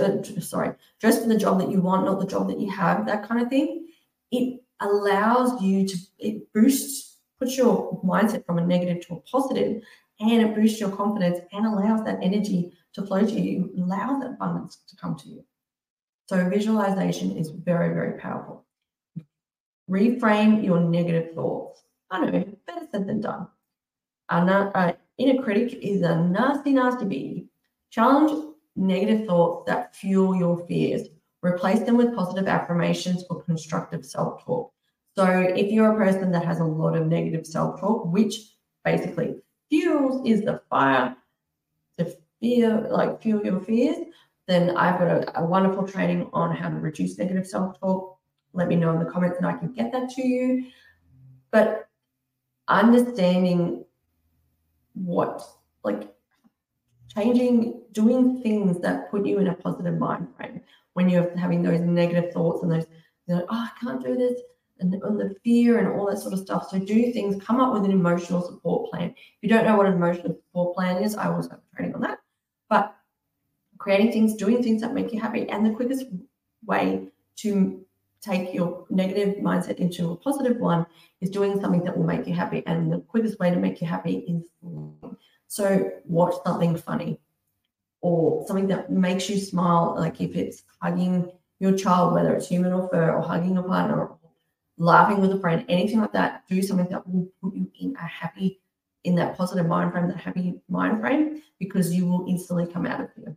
uh, 0.00 0.40
sorry 0.40 0.74
dress 1.00 1.20
for 1.22 1.28
the 1.28 1.38
job 1.38 1.58
that 1.58 1.70
you 1.70 1.80
want 1.80 2.04
not 2.04 2.20
the 2.20 2.26
job 2.26 2.48
that 2.48 2.60
you 2.60 2.70
have 2.70 3.06
that 3.06 3.26
kind 3.26 3.40
of 3.40 3.48
thing 3.48 3.86
it 4.30 4.60
allows 4.80 5.62
you 5.62 5.86
to 5.86 5.96
it 6.18 6.52
boosts 6.52 7.16
puts 7.38 7.56
your 7.56 8.00
mindset 8.04 8.44
from 8.44 8.58
a 8.58 8.66
negative 8.66 9.06
to 9.06 9.14
a 9.14 9.20
positive 9.20 9.82
and 10.20 10.42
it 10.42 10.54
boosts 10.54 10.80
your 10.80 10.90
confidence 10.90 11.38
and 11.52 11.66
allows 11.66 12.04
that 12.04 12.18
energy 12.22 12.72
to 12.92 13.06
flow 13.06 13.24
to 13.24 13.40
you, 13.40 13.72
allow 13.78 14.18
that 14.18 14.30
abundance 14.30 14.78
to 14.88 14.96
come 14.96 15.16
to 15.16 15.28
you. 15.28 15.44
So 16.28 16.48
visualization 16.50 17.36
is 17.38 17.48
very, 17.48 17.94
very 17.94 18.18
powerful. 18.18 18.66
Reframe 19.90 20.62
your 20.62 20.80
negative 20.80 21.34
thoughts. 21.34 21.82
I 22.10 22.24
know, 22.24 22.44
better 22.66 22.86
said 22.92 23.06
than 23.06 23.22
done. 23.22 23.48
Uh, 24.28 24.92
inner 25.16 25.42
critic 25.42 25.78
is 25.80 26.02
a 26.02 26.16
nasty, 26.16 26.72
nasty 26.72 27.06
bee. 27.06 27.48
Challenge 27.90 28.54
negative 28.76 29.26
thoughts 29.26 29.64
that 29.70 29.96
fuel 29.96 30.36
your 30.36 30.66
fears. 30.66 31.08
Replace 31.40 31.80
them 31.80 31.96
with 31.96 32.14
positive 32.14 32.46
affirmations 32.46 33.24
or 33.30 33.42
constructive 33.42 34.04
self 34.04 34.44
talk. 34.44 34.72
So, 35.16 35.24
if 35.24 35.72
you're 35.72 35.92
a 35.92 35.96
person 35.96 36.30
that 36.32 36.44
has 36.44 36.60
a 36.60 36.64
lot 36.64 36.94
of 36.94 37.06
negative 37.06 37.46
self 37.46 37.80
talk, 37.80 38.04
which 38.12 38.34
basically 38.84 39.36
fuels 39.70 40.26
is 40.28 40.42
the 40.42 40.60
fire 40.68 41.16
to 41.96 42.14
fear, 42.40 42.86
like 42.90 43.22
fuel 43.22 43.44
your 43.44 43.60
fears, 43.60 43.96
then 44.48 44.76
I've 44.76 44.98
got 44.98 45.08
a, 45.08 45.40
a 45.40 45.44
wonderful 45.44 45.86
training 45.86 46.30
on 46.32 46.56
how 46.56 46.70
to 46.70 46.76
reduce 46.76 47.18
negative 47.18 47.46
self 47.46 47.78
talk. 47.78 48.18
Let 48.54 48.66
me 48.66 48.76
know 48.76 48.92
in 48.92 48.98
the 48.98 49.10
comments 49.10 49.36
and 49.36 49.46
I 49.46 49.52
can 49.52 49.72
get 49.72 49.92
that 49.92 50.08
to 50.10 50.26
you. 50.26 50.66
But 51.50 51.86
understanding 52.66 53.84
what, 54.94 55.42
like, 55.84 56.12
changing, 57.14 57.82
doing 57.92 58.42
things 58.42 58.80
that 58.80 59.10
put 59.10 59.26
you 59.26 59.38
in 59.38 59.48
a 59.48 59.54
positive 59.54 59.98
mind 59.98 60.28
frame 60.36 60.62
when 60.94 61.10
you're 61.10 61.36
having 61.36 61.62
those 61.62 61.80
negative 61.80 62.32
thoughts 62.32 62.62
and 62.62 62.72
those, 62.72 62.86
you 63.26 63.34
know, 63.34 63.46
oh, 63.50 63.68
I 63.68 63.70
can't 63.80 64.02
do 64.02 64.16
this, 64.16 64.40
and, 64.80 64.94
and 64.94 65.20
the 65.20 65.34
fear 65.44 65.78
and 65.78 65.88
all 65.88 66.06
that 66.06 66.18
sort 66.18 66.32
of 66.32 66.40
stuff. 66.40 66.68
So 66.70 66.78
do 66.78 67.12
things, 67.12 67.42
come 67.42 67.60
up 67.60 67.74
with 67.74 67.84
an 67.84 67.90
emotional 67.90 68.40
support 68.42 68.90
plan. 68.90 69.10
If 69.10 69.16
you 69.42 69.48
don't 69.48 69.64
know 69.64 69.76
what 69.76 69.86
an 69.86 69.92
emotional 69.92 70.34
support 70.34 70.74
plan 70.74 71.02
is, 71.02 71.16
I 71.16 71.30
also 71.30 71.50
have 71.50 71.60
training 71.76 71.94
on 71.94 72.00
that. 72.02 72.18
But 72.68 72.97
creating 73.78 74.12
things, 74.12 74.34
doing 74.34 74.62
things 74.62 74.80
that 74.82 74.94
make 74.94 75.12
you 75.12 75.20
happy. 75.20 75.48
And 75.48 75.64
the 75.64 75.70
quickest 75.70 76.06
way 76.64 77.08
to 77.36 77.84
take 78.20 78.52
your 78.52 78.84
negative 78.90 79.36
mindset 79.36 79.76
into 79.76 80.10
a 80.10 80.16
positive 80.16 80.58
one 80.58 80.84
is 81.20 81.30
doing 81.30 81.60
something 81.60 81.84
that 81.84 81.96
will 81.96 82.04
make 82.04 82.26
you 82.26 82.34
happy. 82.34 82.62
And 82.66 82.92
the 82.92 83.00
quickest 83.00 83.38
way 83.38 83.50
to 83.50 83.56
make 83.56 83.80
you 83.80 83.86
happy 83.86 84.18
is 84.18 84.50
so 85.46 85.90
watch 86.04 86.34
something 86.44 86.76
funny 86.76 87.20
or 88.00 88.46
something 88.46 88.68
that 88.68 88.90
makes 88.90 89.28
you 89.30 89.38
smile, 89.38 89.94
like 89.98 90.20
if 90.20 90.36
it's 90.36 90.64
hugging 90.80 91.30
your 91.58 91.76
child, 91.76 92.14
whether 92.14 92.34
it's 92.34 92.48
human 92.48 92.72
or 92.72 92.88
fur, 92.88 93.12
or 93.12 93.22
hugging 93.22 93.56
a 93.58 93.62
partner, 93.62 94.00
or 94.00 94.18
laughing 94.76 95.20
with 95.20 95.32
a 95.32 95.40
friend, 95.40 95.64
anything 95.68 96.00
like 96.00 96.12
that, 96.12 96.44
do 96.48 96.62
something 96.62 96.88
that 96.88 97.06
will 97.08 97.28
put 97.42 97.54
you 97.54 97.70
in 97.80 97.96
a 97.96 98.06
happy, 98.06 98.60
in 99.04 99.16
that 99.16 99.36
positive 99.36 99.66
mind 99.66 99.92
frame, 99.92 100.06
that 100.08 100.16
happy 100.16 100.60
mind 100.68 101.00
frame, 101.00 101.42
because 101.58 101.92
you 101.92 102.06
will 102.06 102.26
instantly 102.28 102.66
come 102.66 102.86
out 102.86 103.00
of 103.00 103.12
fear. 103.14 103.36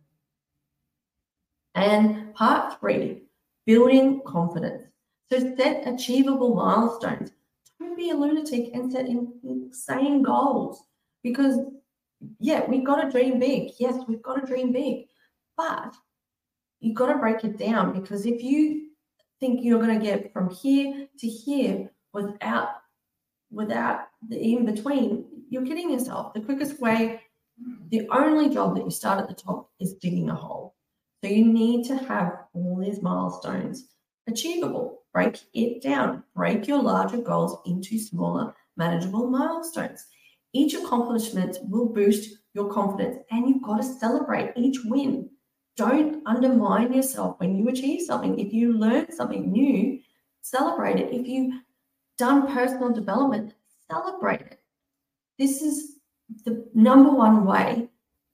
And 1.74 2.34
part 2.34 2.78
three, 2.78 3.22
building 3.66 4.20
confidence. 4.26 4.84
So 5.30 5.54
set 5.56 5.86
achievable 5.86 6.54
milestones. 6.54 7.30
Don't 7.80 7.96
be 7.96 8.10
a 8.10 8.14
lunatic 8.14 8.70
and 8.74 8.92
set 8.92 9.06
insane 9.06 10.22
goals 10.22 10.82
because, 11.22 11.58
yeah, 12.38 12.64
we've 12.68 12.84
got 12.84 13.02
to 13.02 13.10
dream 13.10 13.38
big. 13.38 13.72
Yes, 13.78 14.04
we've 14.06 14.22
got 14.22 14.36
to 14.36 14.46
dream 14.46 14.72
big, 14.72 15.06
but 15.56 15.94
you've 16.80 16.94
got 16.96 17.12
to 17.12 17.18
break 17.18 17.44
it 17.44 17.56
down 17.56 17.98
because 17.98 18.26
if 18.26 18.42
you 18.42 18.90
think 19.40 19.60
you're 19.62 19.82
going 19.82 19.98
to 19.98 20.04
get 20.04 20.32
from 20.32 20.50
here 20.50 21.08
to 21.18 21.26
here 21.26 21.90
without 22.12 22.68
without 23.50 24.08
the 24.28 24.40
in 24.40 24.64
between, 24.64 25.24
you're 25.50 25.66
kidding 25.66 25.90
yourself. 25.90 26.32
The 26.32 26.40
quickest 26.40 26.80
way, 26.80 27.20
the 27.90 28.08
only 28.10 28.48
job 28.48 28.76
that 28.76 28.84
you 28.84 28.90
start 28.90 29.18
at 29.18 29.28
the 29.28 29.34
top 29.34 29.70
is 29.78 29.94
digging 29.94 30.30
a 30.30 30.34
hole. 30.34 30.74
So 31.22 31.30
you 31.30 31.44
need 31.44 31.86
to 31.86 31.96
have 31.96 32.46
all 32.52 32.80
these 32.80 33.00
milestones 33.00 33.86
achievable. 34.26 35.02
Break 35.12 35.38
it 35.54 35.80
down. 35.80 36.24
Break 36.34 36.66
your 36.66 36.82
larger 36.82 37.18
goals 37.18 37.58
into 37.64 37.98
smaller, 37.98 38.54
manageable 38.76 39.28
milestones. 39.28 40.06
Each 40.52 40.74
accomplishment 40.74 41.58
will 41.62 41.86
boost 41.86 42.38
your 42.54 42.72
confidence, 42.72 43.18
and 43.30 43.48
you've 43.48 43.62
got 43.62 43.76
to 43.76 43.84
celebrate 43.84 44.52
each 44.56 44.78
win. 44.84 45.30
Don't 45.76 46.26
undermine 46.26 46.92
yourself 46.92 47.38
when 47.38 47.56
you 47.56 47.68
achieve 47.68 48.02
something. 48.02 48.38
If 48.38 48.52
you 48.52 48.72
learn 48.72 49.12
something 49.12 49.50
new, 49.50 50.00
celebrate 50.42 50.98
it. 50.98 51.12
If 51.14 51.26
you've 51.26 51.54
done 52.18 52.52
personal 52.52 52.92
development, 52.92 53.54
celebrate 53.90 54.40
it. 54.40 54.60
This 55.38 55.62
is 55.62 55.98
the 56.44 56.68
number 56.74 57.10
one 57.10 57.44
way 57.44 57.88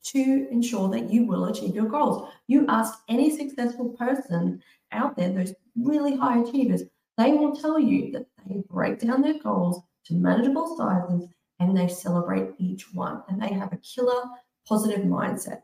to 0.05 0.49
ensure 0.51 0.89
that 0.91 1.11
you 1.11 1.27
will 1.27 1.47
achieve 1.47 1.75
your 1.75 1.89
goals. 1.89 2.31
You 2.47 2.67
ask 2.69 3.01
any 3.09 3.37
successful 3.37 3.91
person 3.91 4.63
out 4.93 5.17
there, 5.17 5.33
those 5.33 5.55
really 5.77 6.17
high 6.17 6.41
achievers, 6.41 6.83
they 7.17 7.33
will 7.33 7.55
tell 7.55 7.79
you 7.79 8.13
that 8.13 8.27
they 8.47 8.63
break 8.71 9.01
down 9.01 9.23
their 9.23 9.39
goals 9.39 9.83
to 10.07 10.15
manageable 10.15 10.77
sizes 10.77 11.29
and 11.61 11.77
they 11.77 11.89
celebrate 11.89 12.55
each 12.59 12.93
one 12.95 13.23
and 13.29 13.43
they 13.43 13.53
have 13.53 13.73
a 13.73 13.79
killer 13.79 14.23
positive 14.67 15.05
mindset. 15.05 15.63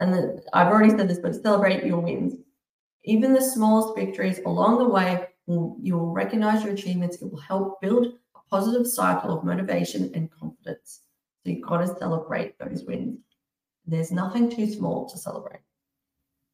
And 0.00 0.12
the, 0.12 0.42
I've 0.52 0.68
already 0.68 0.90
said 0.90 1.08
this, 1.08 1.18
but 1.18 1.34
celebrate 1.34 1.84
your 1.84 2.00
wins. 2.00 2.34
Even 3.04 3.32
the 3.32 3.40
smallest 3.40 3.96
victories 3.96 4.40
along 4.44 4.78
the 4.78 4.88
way, 4.88 5.26
you 5.46 5.96
will 5.96 6.12
recognize 6.12 6.64
your 6.64 6.74
achievements. 6.74 7.22
It 7.22 7.30
will 7.30 7.40
help 7.40 7.80
build 7.80 8.06
a 8.06 8.38
positive 8.50 8.86
cycle 8.86 9.36
of 9.36 9.44
motivation 9.44 10.10
and 10.14 10.30
confidence. 10.30 11.02
So 11.46 11.52
you've 11.52 11.62
got 11.62 11.78
to 11.78 11.96
celebrate 11.98 12.58
those 12.58 12.82
wins. 12.82 13.20
There's 13.86 14.10
nothing 14.10 14.50
too 14.50 14.68
small 14.68 15.08
to 15.08 15.16
celebrate. 15.16 15.60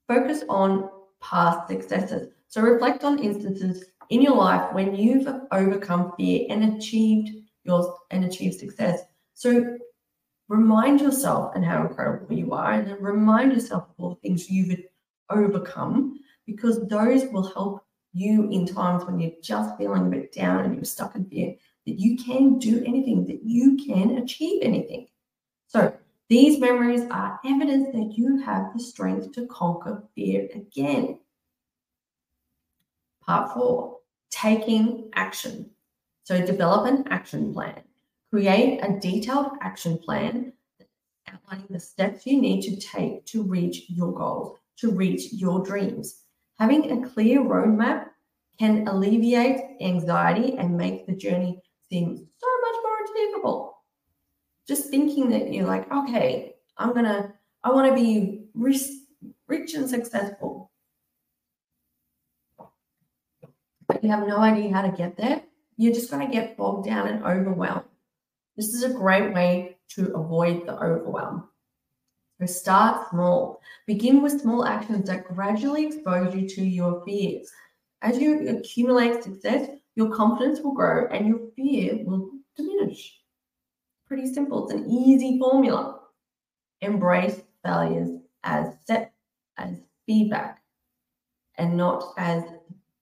Focus 0.07 0.45
on 0.51 0.91
past 1.23 1.67
successes. 1.67 2.29
So 2.49 2.61
reflect 2.61 3.03
on 3.03 3.19
instances 3.19 3.87
in 4.11 4.21
your 4.21 4.37
life 4.37 4.75
when 4.75 4.95
you've 4.95 5.27
overcome 5.51 6.13
fear 6.19 6.47
and 6.51 6.77
achieved 6.77 7.31
your 7.65 7.97
and 8.11 8.27
achieved 8.27 8.61
success. 8.61 9.01
So 9.33 9.79
remind 10.51 11.01
yourself 11.01 11.53
and 11.55 11.65
how 11.65 11.87
incredible 11.87 12.37
you 12.37 12.53
are, 12.53 12.73
and 12.73 12.87
then 12.87 13.03
remind 13.03 13.55
yourself 13.55 13.85
of 13.85 13.95
all 13.97 14.11
the 14.11 14.17
things 14.17 14.51
you've 14.51 14.79
overcome, 15.31 16.19
because 16.45 16.87
those 16.89 17.25
will 17.33 17.51
help 17.55 17.87
you 18.13 18.51
in 18.51 18.67
times 18.67 19.07
when 19.07 19.19
you're 19.19 19.33
just 19.43 19.75
feeling 19.79 20.09
a 20.09 20.11
bit 20.11 20.35
down 20.35 20.67
and 20.67 20.75
you're 20.75 20.85
stuck 20.85 21.15
in 21.15 21.25
fear 21.25 21.55
that 21.87 21.99
you 21.99 22.17
can 22.17 22.59
do 22.59 22.83
anything, 22.87 23.27
that 23.27 23.43
you 23.45 23.77
can 23.77 24.19
achieve 24.19 24.63
anything. 24.63 25.09
So 25.67 25.97
these 26.29 26.59
memories 26.59 27.03
are 27.11 27.41
evidence 27.45 27.89
that 27.93 28.15
you 28.17 28.39
have 28.43 28.73
the 28.73 28.81
strength 28.81 29.33
to 29.33 29.47
conquer 29.47 30.03
fear 30.15 30.49
again. 30.55 31.19
Part 33.25 33.53
four, 33.53 33.99
taking 34.31 35.11
action. 35.15 35.71
So 36.25 36.45
develop 36.45 36.87
an 36.87 37.05
action 37.11 37.53
plan. 37.53 37.83
Create 38.31 38.81
a 38.81 38.99
detailed 38.99 39.53
action 39.61 39.99
plan 39.99 40.53
outlining 41.29 41.67
the 41.71 41.81
steps 41.81 42.27
you 42.27 42.41
need 42.41 42.63
to 42.63 42.77
take 42.77 43.25
to 43.27 43.43
reach 43.43 43.85
your 43.89 44.13
goals, 44.13 44.59
to 44.79 44.91
reach 44.91 45.33
your 45.33 45.65
dreams. 45.65 46.23
Having 46.59 46.91
a 46.91 47.09
clear 47.09 47.41
roadmap 47.41 48.07
can 48.59 48.87
alleviate 48.89 49.61
anxiety 49.81 50.57
and 50.57 50.77
make 50.77 51.07
the 51.07 51.15
journey 51.15 51.61
seem 51.93 52.17
so 52.17 52.47
much 52.65 52.77
more 52.83 52.99
achievable. 53.05 53.79
Just 54.67 54.89
thinking 54.89 55.29
that 55.31 55.53
you're 55.53 55.67
like, 55.67 55.91
okay, 55.93 56.55
I'm 56.79 56.95
gonna, 56.95 57.35
I 57.63 57.71
want 57.71 57.89
to 57.89 57.95
be 57.95 58.47
rich, 58.55 58.83
rich 59.47 59.75
and 59.75 59.89
successful. 59.89 60.71
But 63.87 64.03
you 64.03 64.11
have 64.11 64.27
no 64.27 64.39
idea 64.39 64.73
how 64.73 64.83
to 64.83 64.97
get 64.97 65.17
there. 65.17 65.43
You're 65.77 65.93
just 65.93 66.11
going 66.11 66.27
to 66.27 66.33
get 66.33 66.57
bogged 66.57 66.87
down 66.87 67.09
and 67.09 67.25
overwhelmed. 67.25 67.85
This 68.57 68.73
is 68.73 68.85
a 68.85 68.91
great 68.95 69.35
way 69.35 69.77
to 69.91 70.15
avoid 70.15 70.67
the 70.67 70.75
overwhelm. 70.75 71.49
So 72.39 72.47
start 72.47 73.11
small. 73.11 73.61
Begin 73.87 74.23
with 74.23 74.41
small 74.41 74.65
actions 74.65 75.09
that 75.09 75.25
gradually 75.25 75.87
expose 75.87 76.35
you 76.35 76.49
to 76.49 76.63
your 76.63 77.05
fears. 77.05 77.51
As 78.01 78.19
you 78.19 78.49
accumulate 78.49 79.25
success, 79.25 79.69
your 79.95 80.15
confidence 80.15 80.61
will 80.61 80.75
grow 80.75 81.07
and 81.09 81.27
your 81.27 81.39
fear 81.57 81.99
will 82.05 82.31
diminish. 82.57 83.21
Pretty 84.07 84.33
simple. 84.33 84.65
It's 84.65 84.75
an 84.75 84.91
easy 84.91 85.39
formula. 85.39 86.01
Embrace 86.81 87.41
failures 87.65 88.11
as 88.43 88.75
set 88.87 89.13
as 89.57 89.81
feedback 90.07 90.63
and 91.57 91.77
not 91.77 92.13
as 92.17 92.43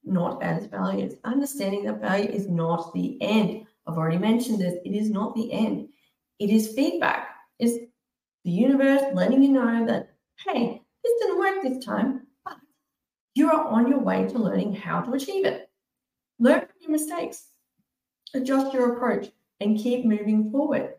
not 0.04 0.42
as 0.42 0.66
failures. 0.66 1.14
Understanding 1.25 1.85
that 1.85 2.00
failure 2.00 2.30
is 2.30 2.49
not 2.49 2.92
the 2.94 3.18
end. 3.20 3.66
I've 3.87 3.97
already 3.97 4.18
mentioned 4.18 4.61
this. 4.61 4.75
It 4.85 4.90
is 4.90 5.11
not 5.11 5.35
the 5.35 5.52
end. 5.52 5.88
It 6.38 6.50
is 6.50 6.75
feedback. 6.75 7.28
It's 7.59 7.75
the 8.44 8.50
universe 8.50 9.02
letting 9.12 9.42
you 9.42 9.50
know 9.50 9.87
that, 9.87 10.14
hey, 10.47 10.82
this 11.04 11.12
didn't 11.20 11.38
work 11.38 11.62
this 11.62 11.85
time, 11.85 12.26
but 12.44 12.56
you 13.35 13.50
are 13.50 13.64
on 13.66 13.88
your 13.88 14.00
way 14.00 14.26
to 14.26 14.38
learning 14.38 14.75
how 14.75 15.00
to 15.02 15.12
achieve 15.12 15.44
it. 15.44 15.69
Learn 16.40 16.61
from 16.61 16.76
your 16.80 16.90
mistakes, 16.90 17.49
adjust 18.35 18.73
your 18.73 18.94
approach, 18.94 19.28
and 19.61 19.78
keep 19.78 20.06
moving 20.06 20.50
forward. 20.50 20.94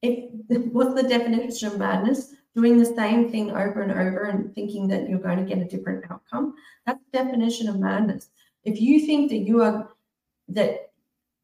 if 0.00 0.30
what's 0.72 0.94
the 0.94 1.06
definition 1.08 1.68
of 1.68 1.78
madness? 1.78 2.34
Doing 2.56 2.78
the 2.78 2.86
same 2.86 3.30
thing 3.30 3.50
over 3.50 3.82
and 3.82 3.92
over 3.92 4.24
and 4.24 4.54
thinking 4.54 4.88
that 4.88 5.08
you're 5.08 5.18
going 5.18 5.38
to 5.38 5.44
get 5.44 5.64
a 5.64 5.68
different 5.68 6.10
outcome. 6.10 6.54
That's 6.86 7.00
the 7.12 7.18
definition 7.18 7.68
of 7.68 7.78
madness. 7.78 8.28
If 8.64 8.80
you 8.80 9.06
think 9.06 9.30
that 9.30 9.38
you 9.38 9.62
are 9.62 9.88
that 10.48 10.90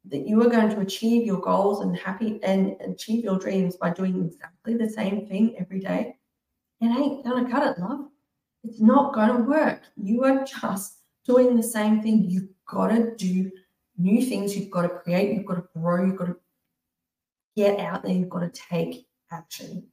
that 0.06 0.26
you 0.26 0.40
are 0.42 0.50
going 0.50 0.70
to 0.70 0.80
achieve 0.80 1.26
your 1.26 1.40
goals 1.40 1.80
and 1.80 1.96
happy 1.96 2.40
and 2.42 2.76
achieve 2.80 3.24
your 3.24 3.38
dreams 3.38 3.76
by 3.76 3.90
doing 3.90 4.24
exactly 4.24 4.74
the 4.76 4.88
same 4.88 5.26
thing 5.26 5.54
every 5.58 5.80
day, 5.80 6.16
it 6.80 6.86
ain't 6.86 7.24
gonna 7.24 7.50
cut 7.50 7.66
it, 7.66 7.80
love. 7.80 8.08
It's 8.64 8.80
not 8.80 9.14
gonna 9.14 9.42
work. 9.42 9.82
You 9.96 10.24
are 10.24 10.44
just 10.60 10.97
doing 11.28 11.56
the 11.56 11.62
same 11.62 12.02
thing. 12.02 12.24
You've 12.28 12.48
got 12.66 12.88
to 12.88 13.14
do 13.16 13.50
new 13.96 14.24
things. 14.24 14.56
You've 14.56 14.70
got 14.70 14.82
to 14.82 14.88
create. 14.88 15.34
You've 15.34 15.46
got 15.46 15.56
to 15.56 15.64
grow. 15.76 16.04
You've 16.04 16.16
got 16.16 16.26
to 16.26 16.36
get 17.54 17.78
out 17.78 18.02
there. 18.02 18.12
You've 18.12 18.30
got 18.30 18.40
to 18.40 18.60
take 18.70 19.06
action. 19.30 19.86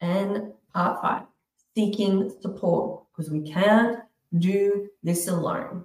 And 0.00 0.52
part 0.72 1.02
five, 1.02 1.22
seeking 1.76 2.32
support 2.40 3.04
because 3.12 3.30
we 3.30 3.42
can't 3.42 4.00
do 4.38 4.88
this 5.02 5.28
alone. 5.28 5.84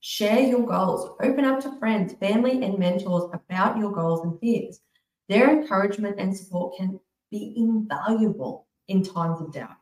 Share 0.00 0.40
your 0.40 0.66
goals. 0.66 1.16
Open 1.22 1.44
up 1.44 1.60
to 1.60 1.78
friends, 1.78 2.12
family, 2.20 2.62
and 2.62 2.78
mentors 2.78 3.30
about 3.32 3.78
your 3.78 3.90
goals 3.90 4.20
and 4.24 4.38
fears. 4.38 4.80
Their 5.28 5.50
encouragement 5.50 6.20
and 6.20 6.36
support 6.36 6.76
can 6.76 7.00
be 7.30 7.54
invaluable 7.56 8.66
in 8.88 9.02
times 9.02 9.40
of 9.40 9.52
doubt. 9.52 9.76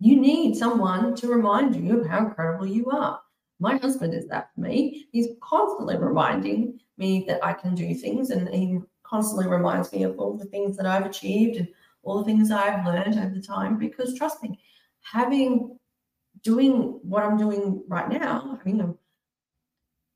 You 0.00 0.18
need 0.18 0.56
someone 0.56 1.14
to 1.16 1.28
remind 1.28 1.76
you 1.76 2.00
of 2.00 2.06
how 2.06 2.26
incredible 2.26 2.66
you 2.66 2.90
are. 2.90 3.20
My 3.58 3.76
husband 3.76 4.14
is 4.14 4.26
that 4.28 4.48
for 4.54 4.62
me. 4.62 5.06
He's 5.12 5.28
constantly 5.42 5.98
reminding 5.98 6.80
me 6.96 7.24
that 7.28 7.44
I 7.44 7.52
can 7.52 7.74
do 7.74 7.94
things, 7.94 8.30
and 8.30 8.48
he 8.48 8.78
constantly 9.02 9.46
reminds 9.46 9.92
me 9.92 10.04
of 10.04 10.18
all 10.18 10.38
the 10.38 10.46
things 10.46 10.78
that 10.78 10.86
I've 10.86 11.04
achieved 11.04 11.58
and 11.58 11.68
all 12.02 12.18
the 12.18 12.24
things 12.24 12.50
I've 12.50 12.86
learned 12.86 13.18
over 13.18 13.34
the 13.34 13.42
time. 13.42 13.78
Because 13.78 14.16
trust 14.16 14.42
me, 14.42 14.58
having 15.02 15.78
doing 16.42 16.98
what 17.02 17.22
I'm 17.22 17.36
doing 17.36 17.84
right 17.86 18.08
now, 18.08 18.56
having 18.56 18.80
a 18.80 18.94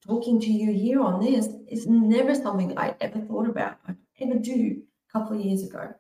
talking 0.07 0.41
to 0.41 0.51
you 0.51 0.73
here 0.73 1.03
on 1.03 1.21
this 1.21 1.49
is 1.69 1.87
never 1.87 2.35
something 2.35 2.79
I 2.79 2.95
ever 3.01 3.21
thought 3.21 3.49
about. 3.49 3.79
I'd 3.87 3.97
ever 4.21 4.39
do 4.39 4.83
a 5.09 5.13
couple 5.13 5.39
of 5.39 5.45
years 5.45 5.63
ago, 5.63 5.93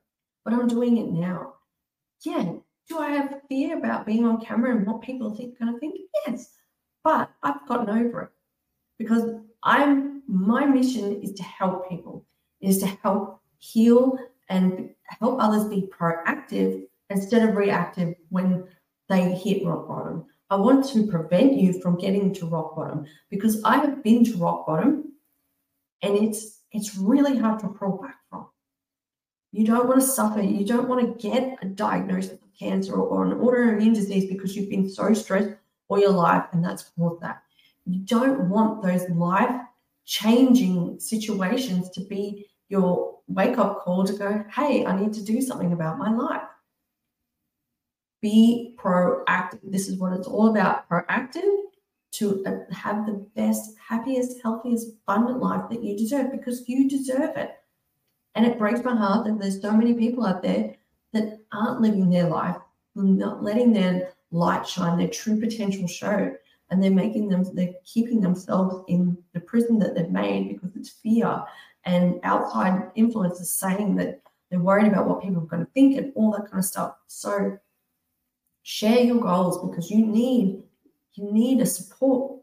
but 0.43 0.55
I'm 0.55 0.69
doing 0.69 0.97
it 0.99 1.11
now. 1.11 1.55
Yeah. 2.23 2.55
Do 2.88 2.99
I 2.99 3.11
have 3.11 3.41
fear 3.49 3.79
about 3.79 4.07
being 4.07 4.25
on 4.25 4.45
camera 4.45 4.76
and 4.76 4.87
what 4.87 5.00
people 5.00 5.35
think 5.35 5.59
going 5.59 5.73
to 5.73 5.79
think? 5.79 5.97
Yes, 6.26 6.50
but 7.03 7.31
I've 7.43 7.67
gotten 7.67 7.88
over 7.88 8.23
it 8.23 8.31
because 8.99 9.35
I'm 9.62 10.23
my 10.26 10.64
mission 10.64 11.23
is 11.23 11.33
to 11.35 11.43
help 11.43 11.88
people, 11.88 12.26
is 12.61 12.79
to 12.79 12.87
help 12.87 13.41
heal 13.59 14.19
and 14.49 14.91
help 15.21 15.41
others 15.41 15.64
be 15.69 15.88
proactive 15.99 16.87
instead 17.11 17.49
of 17.49 17.57
reactive 17.57 18.14
when 18.29 18.67
they 19.09 19.35
hit 19.35 19.64
rock 19.64 19.88
bottom. 19.88 20.26
I 20.50 20.57
want 20.57 20.87
to 20.91 21.07
prevent 21.07 21.55
you 21.55 21.81
from 21.81 21.99
getting 21.99 22.33
to 22.35 22.47
rock 22.47 22.76
bottom 22.76 23.07
because 23.31 23.62
I 23.64 23.79
have 23.79 24.03
been 24.03 24.25
to 24.26 24.37
rock 24.37 24.67
bottom 24.67 25.12
and 26.03 26.17
it's 26.17 26.61
it's 26.73 26.97
really 26.97 27.38
hard 27.38 27.61
to 27.61 27.69
crawl 27.69 27.99
back 27.99 28.17
from. 28.29 28.47
You 29.53 29.64
don't 29.64 29.87
want 29.87 30.00
to 30.00 30.07
suffer. 30.07 30.43
You 30.43 30.67
don't 30.67 30.88
want 30.88 31.00
to 31.00 31.29
get 31.29 31.59
a 31.62 31.67
diagnosis 31.67 32.33
of 32.33 32.43
cancer 32.58 32.94
or 32.94 33.25
an 33.25 33.38
autoimmune 33.38 33.94
disease 33.94 34.30
because 34.30 34.54
you've 34.56 34.70
been 34.70 34.88
so 34.88 35.12
stressed 35.14 35.56
all 35.88 35.99
your 35.99 36.11
life 36.11 36.44
and 36.52 36.64
that's 36.64 36.90
caused 36.96 37.23
that. 37.23 37.42
You 37.87 38.00
don't 38.00 38.49
want 38.49 38.82
those 38.82 39.08
life 39.11 39.61
changing 40.06 40.99
situations 41.00 41.90
to 41.90 42.00
be 42.00 42.46
your 42.68 43.18
wake 43.28 43.58
up 43.58 43.80
call 43.80 44.04
to 44.04 44.12
go, 44.12 44.44
hey, 44.54 44.84
I 44.84 44.99
need 44.99 45.12
to 45.14 45.23
do 45.23 45.40
something 45.40 45.73
about 45.73 45.99
my 45.99 46.11
life 46.11 46.42
be 48.25 48.75
proactive. 48.78 49.61
This 49.62 49.87
is 49.87 49.99
what 49.99 50.14
it's 50.14 50.26
all 50.26 50.49
about 50.49 50.88
proactive 50.88 51.57
to 52.12 52.42
uh, 52.46 52.74
have 52.74 53.05
the 53.05 53.26
best, 53.37 53.76
happiest, 53.87 54.40
healthiest, 54.42 54.88
abundant 55.07 55.42
life 55.42 55.68
that 55.68 55.85
you 55.85 55.94
deserve 55.94 56.33
because 56.33 56.66
you 56.66 56.88
deserve 56.88 57.37
it. 57.37 57.50
And 58.35 58.46
it 58.46 58.59
breaks 58.59 58.83
my 58.83 58.96
heart 58.96 59.26
that 59.26 59.38
there's 59.38 59.61
so 59.61 59.72
many 59.72 59.92
people 59.92 60.24
out 60.24 60.42
there 60.42 60.74
aren't 61.55 61.81
living 61.81 62.11
their 62.11 62.29
life, 62.29 62.57
not 62.95 63.43
letting 63.43 63.73
their 63.73 64.12
light 64.31 64.67
shine, 64.67 64.99
their 64.99 65.09
true 65.09 65.38
potential 65.38 65.87
show. 65.87 66.35
And 66.71 66.83
they're 66.83 66.90
making 66.90 67.29
them, 67.29 67.45
they're 67.55 67.75
keeping 67.85 68.21
themselves 68.21 68.85
in 68.88 69.17
the 69.33 69.40
prison 69.40 69.79
that 69.79 69.95
they've 69.95 70.11
made 70.11 70.49
because 70.49 70.75
it's 70.75 70.90
fear 70.90 71.45
and 71.85 72.19
outside 72.23 72.90
influences 72.95 73.51
saying 73.51 73.97
that 73.97 74.21
they're 74.51 74.61
worried 74.61 74.90
about 74.90 75.07
what 75.07 75.23
people 75.23 75.43
are 75.43 75.47
going 75.47 75.64
to 75.64 75.71
think 75.73 75.97
and 75.97 76.12
all 76.14 76.33
that 76.33 76.51
kind 76.51 76.59
of 76.59 76.64
stuff. 76.64 76.97
So 77.07 77.59
share 78.64 79.01
your 79.01 79.21
goals 79.21 79.59
because 79.69 79.90
you 79.90 80.05
need 80.05 80.62
you 81.12 81.31
need 81.31 81.61
a 81.61 81.67
support 81.67 82.40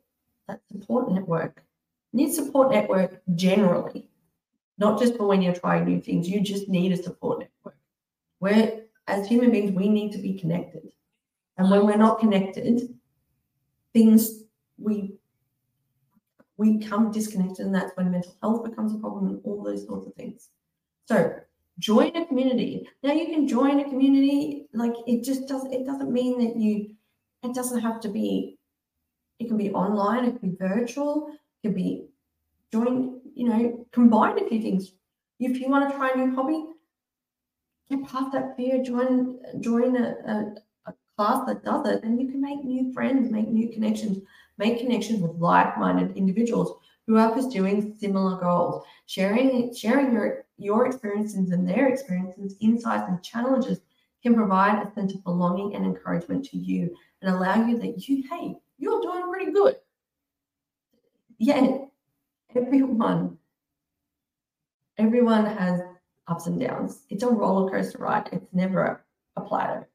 that 0.48 0.62
support 0.72 1.12
network 1.12 1.64
you 2.14 2.24
need 2.24 2.32
support 2.32 2.72
network 2.72 3.20
generally 3.34 4.08
not 4.78 5.00
just 5.00 5.18
for 5.18 5.28
when 5.28 5.42
you're 5.42 5.56
trying 5.56 5.84
new 5.84 6.00
things 6.00 6.30
you 6.30 6.40
just 6.40 6.70
need 6.70 6.92
a 6.92 7.04
support 7.04 7.40
network 7.40 7.76
where 8.38 8.82
as 9.12 9.28
human 9.28 9.52
beings 9.52 9.72
we 9.72 9.90
need 9.90 10.12
to 10.14 10.18
be 10.18 10.34
connected. 10.34 10.92
And 11.58 11.70
when 11.70 11.86
we're 11.86 11.94
um, 11.94 12.00
not 12.00 12.20
connected 12.20 12.98
things 13.94 14.44
we 14.78 15.14
we 16.58 16.78
become 16.78 17.12
disconnected 17.12 17.66
and 17.66 17.76
that's 17.76 17.96
when 17.96 18.12
mental 18.12 18.36
health 18.42 18.64
becomes 18.64 18.94
a 18.94 18.98
problem 18.98 19.28
and 19.28 19.42
all 19.44 19.64
those 19.64 19.86
sorts 19.86 20.08
of 20.08 20.14
things. 20.14 20.50
So 21.08 21.36
join 21.80 22.16
a 22.16 22.26
community. 22.26 22.88
Now 23.04 23.14
you 23.14 23.26
can 23.26 23.48
join 23.48 23.80
a 23.80 23.90
community 23.90 24.68
like 24.74 24.94
it 25.08 25.24
just 25.24 25.48
does 25.48 25.66
it 25.66 25.86
doesn't 25.86 26.12
mean 26.12 26.40
that 26.40 26.56
you 26.56 26.96
it 27.44 27.54
doesn't 27.54 27.82
have 27.82 28.00
to 28.02 28.10
be 28.10 28.58
it 29.40 29.48
can 29.48 29.58
be 29.58 29.72
online 29.72 30.26
it 30.26 30.40
can 30.40 30.52
be 30.52 30.58
virtual 30.58 31.32
it 31.32 31.68
can 31.68 31.74
be 31.74 32.06
join 32.72 33.20
you 33.34 33.50
know 33.50 33.86
combine 33.92 34.40
a 34.40 34.48
few 34.48 34.62
things. 34.62 34.94
If 35.40 35.60
you 35.60 35.70
want 35.70 35.90
to 35.90 35.98
try 35.98 36.12
a 36.12 36.18
new 36.18 36.36
hobby 36.36 36.64
get 37.92 38.08
past 38.08 38.32
that 38.32 38.56
fear 38.58 38.84
join 38.84 39.40
join 39.60 39.96
a, 39.96 40.16
a, 40.28 40.56
a 40.88 40.94
class 41.16 41.46
that 41.46 41.64
does 41.64 41.88
it 41.88 42.04
and 42.04 42.20
you 42.20 42.28
can 42.28 42.42
make 42.42 42.64
new 42.64 42.92
friends 42.94 43.32
make 43.32 43.48
new 43.48 43.70
connections 43.70 44.20
make 44.58 44.80
connections 44.80 45.22
with 45.22 45.32
like-minded 45.38 46.16
individuals 46.18 46.78
who 47.08 47.18
are 47.18 47.32
pursuing 47.32 47.96
similar 48.00 48.40
goals 48.40 48.84
sharing 49.06 49.74
sharing 49.76 50.14
your 50.14 50.46
your 50.62 50.86
experiences 50.86 51.50
and 51.50 51.68
their 51.68 51.88
experiences, 51.90 52.56
insights, 52.62 53.06
and 53.08 53.24
challenges 53.24 53.82
can 54.22 54.36
provide 54.36 54.86
a 54.86 54.94
sense 54.94 55.14
of 55.14 55.24
belonging 55.24 55.76
and 55.76 55.86
encouragement 55.86 56.46
to 56.46 56.58
you 56.58 56.96
and 57.22 57.34
allow 57.34 57.66
you 57.66 57.80
that 57.80 58.08
you, 58.08 58.24
hey, 58.30 58.56
you're 58.78 59.02
doing 59.02 59.24
pretty 59.30 59.52
good. 59.52 59.78
Yeah, 61.40 61.80
everyone, 62.56 63.40
everyone 65.00 65.46
has 65.46 65.82
ups 66.28 66.48
and 66.48 66.60
downs. 66.60 67.04
It's 67.10 67.24
a 67.24 67.28
roller 67.28 67.70
coaster 67.70 68.00
ride. 68.00 68.30
It's 68.32 68.54
never 68.54 69.04
a, 69.36 69.42
plateau. 69.42 69.86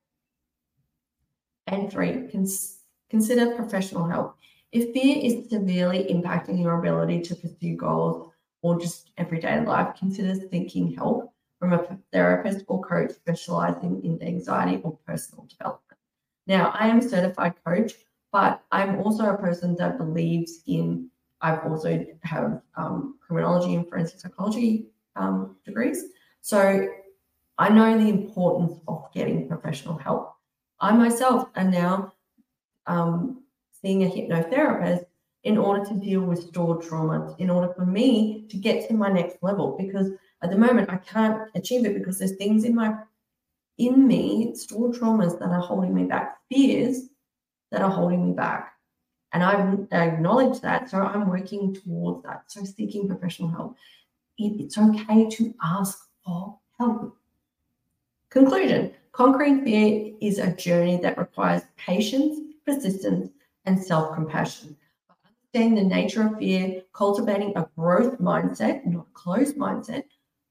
And 1.66 1.90
three, 1.90 2.28
cons- 2.30 2.80
consider 3.10 3.54
professional 3.54 4.06
help. 4.06 4.36
If 4.72 4.92
fear 4.92 5.16
is 5.22 5.48
severely 5.48 6.04
impacting 6.10 6.60
your 6.60 6.78
ability 6.78 7.22
to 7.22 7.34
pursue 7.34 7.76
goals 7.76 8.32
or 8.62 8.80
just 8.80 9.10
everyday 9.16 9.64
life, 9.64 9.96
consider 9.98 10.34
seeking 10.50 10.92
help 10.92 11.32
from 11.58 11.72
a 11.72 11.98
therapist 12.12 12.64
or 12.68 12.82
coach 12.82 13.12
specializing 13.12 14.04
in 14.04 14.22
anxiety 14.22 14.80
or 14.82 14.98
personal 15.06 15.46
development. 15.46 15.98
Now, 16.46 16.70
I 16.78 16.88
am 16.88 16.98
a 16.98 17.08
certified 17.08 17.54
coach, 17.64 17.94
but 18.32 18.62
I'm 18.70 19.00
also 19.00 19.30
a 19.30 19.38
person 19.38 19.76
that 19.76 19.98
believes 19.98 20.62
in, 20.66 21.08
I've 21.40 21.64
also 21.64 22.04
have 22.22 22.60
um, 22.76 23.18
criminology 23.20 23.74
and 23.74 23.88
forensic 23.88 24.20
psychology 24.20 24.86
um, 25.16 25.56
degrees. 25.64 26.04
So 26.40 26.88
I 27.58 27.68
know 27.70 27.98
the 27.98 28.08
importance 28.08 28.78
of 28.86 29.12
getting 29.12 29.48
professional 29.48 29.96
help. 29.96 30.34
I 30.80 30.92
myself 30.92 31.48
am 31.56 31.70
now 31.70 32.12
um, 32.86 33.42
seeing 33.72 34.04
a 34.04 34.06
hypnotherapist 34.06 35.06
in 35.44 35.56
order 35.56 35.84
to 35.84 35.94
deal 35.94 36.20
with 36.22 36.42
stored 36.48 36.82
trauma, 36.82 37.34
in 37.38 37.50
order 37.50 37.72
for 37.72 37.86
me 37.86 38.46
to 38.50 38.56
get 38.56 38.88
to 38.88 38.94
my 38.94 39.08
next 39.08 39.38
level. 39.42 39.76
Because 39.78 40.10
at 40.42 40.50
the 40.50 40.58
moment 40.58 40.90
I 40.90 40.96
can't 40.96 41.48
achieve 41.54 41.86
it 41.86 41.94
because 41.94 42.18
there's 42.18 42.36
things 42.36 42.64
in 42.64 42.74
my 42.74 42.94
in 43.78 44.06
me, 44.06 44.54
stored 44.54 44.94
traumas 44.94 45.38
that 45.38 45.50
are 45.50 45.60
holding 45.60 45.94
me 45.94 46.04
back, 46.04 46.38
fears 46.50 47.02
that 47.70 47.82
are 47.82 47.90
holding 47.90 48.26
me 48.26 48.32
back. 48.32 48.72
And 49.32 49.42
I've 49.42 49.90
that. 50.62 50.88
So 50.88 50.98
I'm 50.98 51.28
working 51.28 51.74
towards 51.74 52.22
that. 52.24 52.44
So 52.46 52.64
seeking 52.64 53.06
professional 53.06 53.50
help. 53.50 53.76
It, 54.38 54.60
it's 54.60 54.78
okay 54.78 55.28
to 55.28 55.54
ask 55.62 55.98
for 56.24 56.58
help. 56.78 57.16
Conclusion 58.30 58.92
Conquering 59.12 59.64
fear 59.64 60.12
is 60.20 60.38
a 60.38 60.52
journey 60.52 60.98
that 60.98 61.16
requires 61.16 61.62
patience, 61.76 62.38
persistence, 62.66 63.30
and 63.64 63.82
self 63.82 64.14
compassion 64.14 64.76
understanding 65.56 65.88
the 65.88 65.94
nature 65.94 66.26
of 66.26 66.38
fear, 66.38 66.82
cultivating 66.92 67.52
a 67.56 67.68
growth 67.76 68.18
mindset, 68.18 68.84
not 68.86 69.06
a 69.10 69.14
closed 69.14 69.56
mindset, 69.56 70.04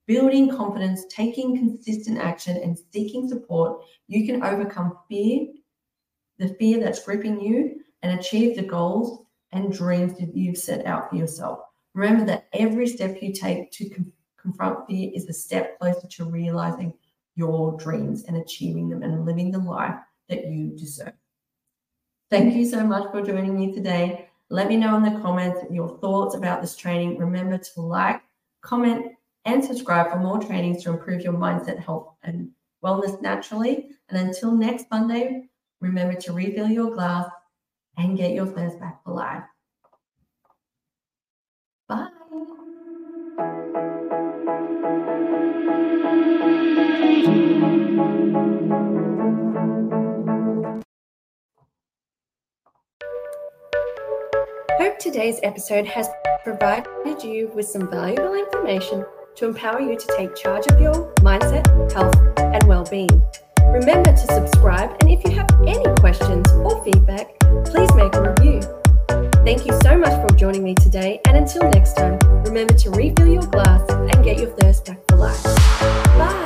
building 0.07 0.49
confidence, 0.49 1.05
taking 1.09 1.57
consistent 1.57 2.17
action, 2.17 2.57
and 2.57 2.77
seeking 2.91 3.27
support, 3.27 3.83
you 4.07 4.25
can 4.25 4.43
overcome 4.43 4.97
fear, 5.09 5.47
the 6.37 6.49
fear 6.55 6.79
that's 6.79 7.03
gripping 7.03 7.39
you, 7.39 7.81
and 8.01 8.19
achieve 8.19 8.55
the 8.55 8.63
goals 8.63 9.25
and 9.51 9.71
dreams 9.71 10.17
that 10.19 10.35
you've 10.35 10.57
set 10.57 10.85
out 10.85 11.09
for 11.09 11.15
yourself. 11.15 11.59
Remember 11.95 12.25
that 12.25 12.47
every 12.53 12.88
step 12.88 13.21
you 13.21 13.34
take 13.34 13.71
to 13.71 13.89
com- 13.89 14.12
confront 14.38 14.86
fear 14.86 15.10
is 15.15 15.27
a 15.27 15.34
step 15.34 15.79
closer 15.79 16.08
to 16.08 16.25
realizing 16.25 16.93
your 17.36 17.77
dreams 17.77 18.25
and 18.25 18.38
achieving 18.38 18.89
them 18.89 19.01
and 19.01 19.25
living 19.25 19.49
the 19.49 19.58
life 19.58 19.95
that 20.29 20.45
you 20.45 20.77
deserve. 20.77 21.13
Thank 22.29 22.53
you 22.53 22.65
so 22.65 22.84
much 22.84 23.10
for 23.12 23.21
joining 23.21 23.58
me 23.58 23.73
today. 23.73 24.29
Let 24.49 24.67
me 24.67 24.77
know 24.77 24.97
in 24.97 25.03
the 25.03 25.21
comments 25.21 25.62
your 25.71 25.97
thoughts 25.99 26.36
about 26.36 26.62
this 26.62 26.75
training. 26.75 27.17
Remember 27.17 27.58
to 27.58 27.81
like, 27.81 28.21
comment, 28.62 29.13
and 29.45 29.63
subscribe 29.63 30.12
for 30.12 30.19
more 30.19 30.39
trainings 30.39 30.84
to 30.84 30.89
improve 30.91 31.21
your 31.21 31.34
mindset, 31.34 31.79
health, 31.79 32.13
and 32.23 32.49
wellness 32.84 33.21
naturally. 33.21 33.91
And 34.10 34.27
until 34.27 34.51
next 34.51 34.88
Monday, 34.91 35.49
remember 35.79 36.19
to 36.21 36.34
refill 36.34 36.67
your 36.67 36.91
glass 36.91 37.29
and 37.97 38.17
get 38.17 38.34
your 38.34 38.47
thirst 38.47 38.79
back 38.79 39.03
for 39.03 39.13
life. 39.13 39.43
Hope 54.85 54.99
today's 54.99 55.39
episode 55.41 55.87
has 55.87 56.07
provided 56.43 57.23
you 57.23 57.51
with 57.55 57.65
some 57.65 57.89
valuable 57.89 58.35
information 58.35 59.03
to 59.33 59.47
empower 59.47 59.81
you 59.81 59.97
to 59.97 60.13
take 60.15 60.35
charge 60.35 60.67
of 60.67 60.79
your 60.79 61.11
mindset, 61.21 61.65
health, 61.91 62.15
and 62.37 62.63
well 62.65 62.85
being. 62.85 63.09
Remember 63.63 64.11
to 64.11 64.27
subscribe, 64.31 64.95
and 65.01 65.09
if 65.09 65.23
you 65.23 65.31
have 65.31 65.49
any 65.65 65.83
questions 65.95 66.47
or 66.51 66.83
feedback, 66.83 67.35
please 67.65 67.91
make 67.95 68.13
a 68.13 68.31
review. 68.31 68.61
Thank 69.43 69.65
you 69.65 69.73
so 69.81 69.97
much 69.97 70.21
for 70.21 70.37
joining 70.37 70.63
me 70.63 70.75
today, 70.75 71.19
and 71.25 71.35
until 71.35 71.63
next 71.71 71.93
time, 71.93 72.19
remember 72.43 72.75
to 72.75 72.91
refill 72.91 73.25
your 73.25 73.47
glass 73.47 73.81
and 73.89 74.23
get 74.23 74.37
your 74.37 74.51
thirst 74.51 74.85
back 74.85 74.99
for 75.07 75.15
life. 75.15 75.43
Bye. 75.43 76.44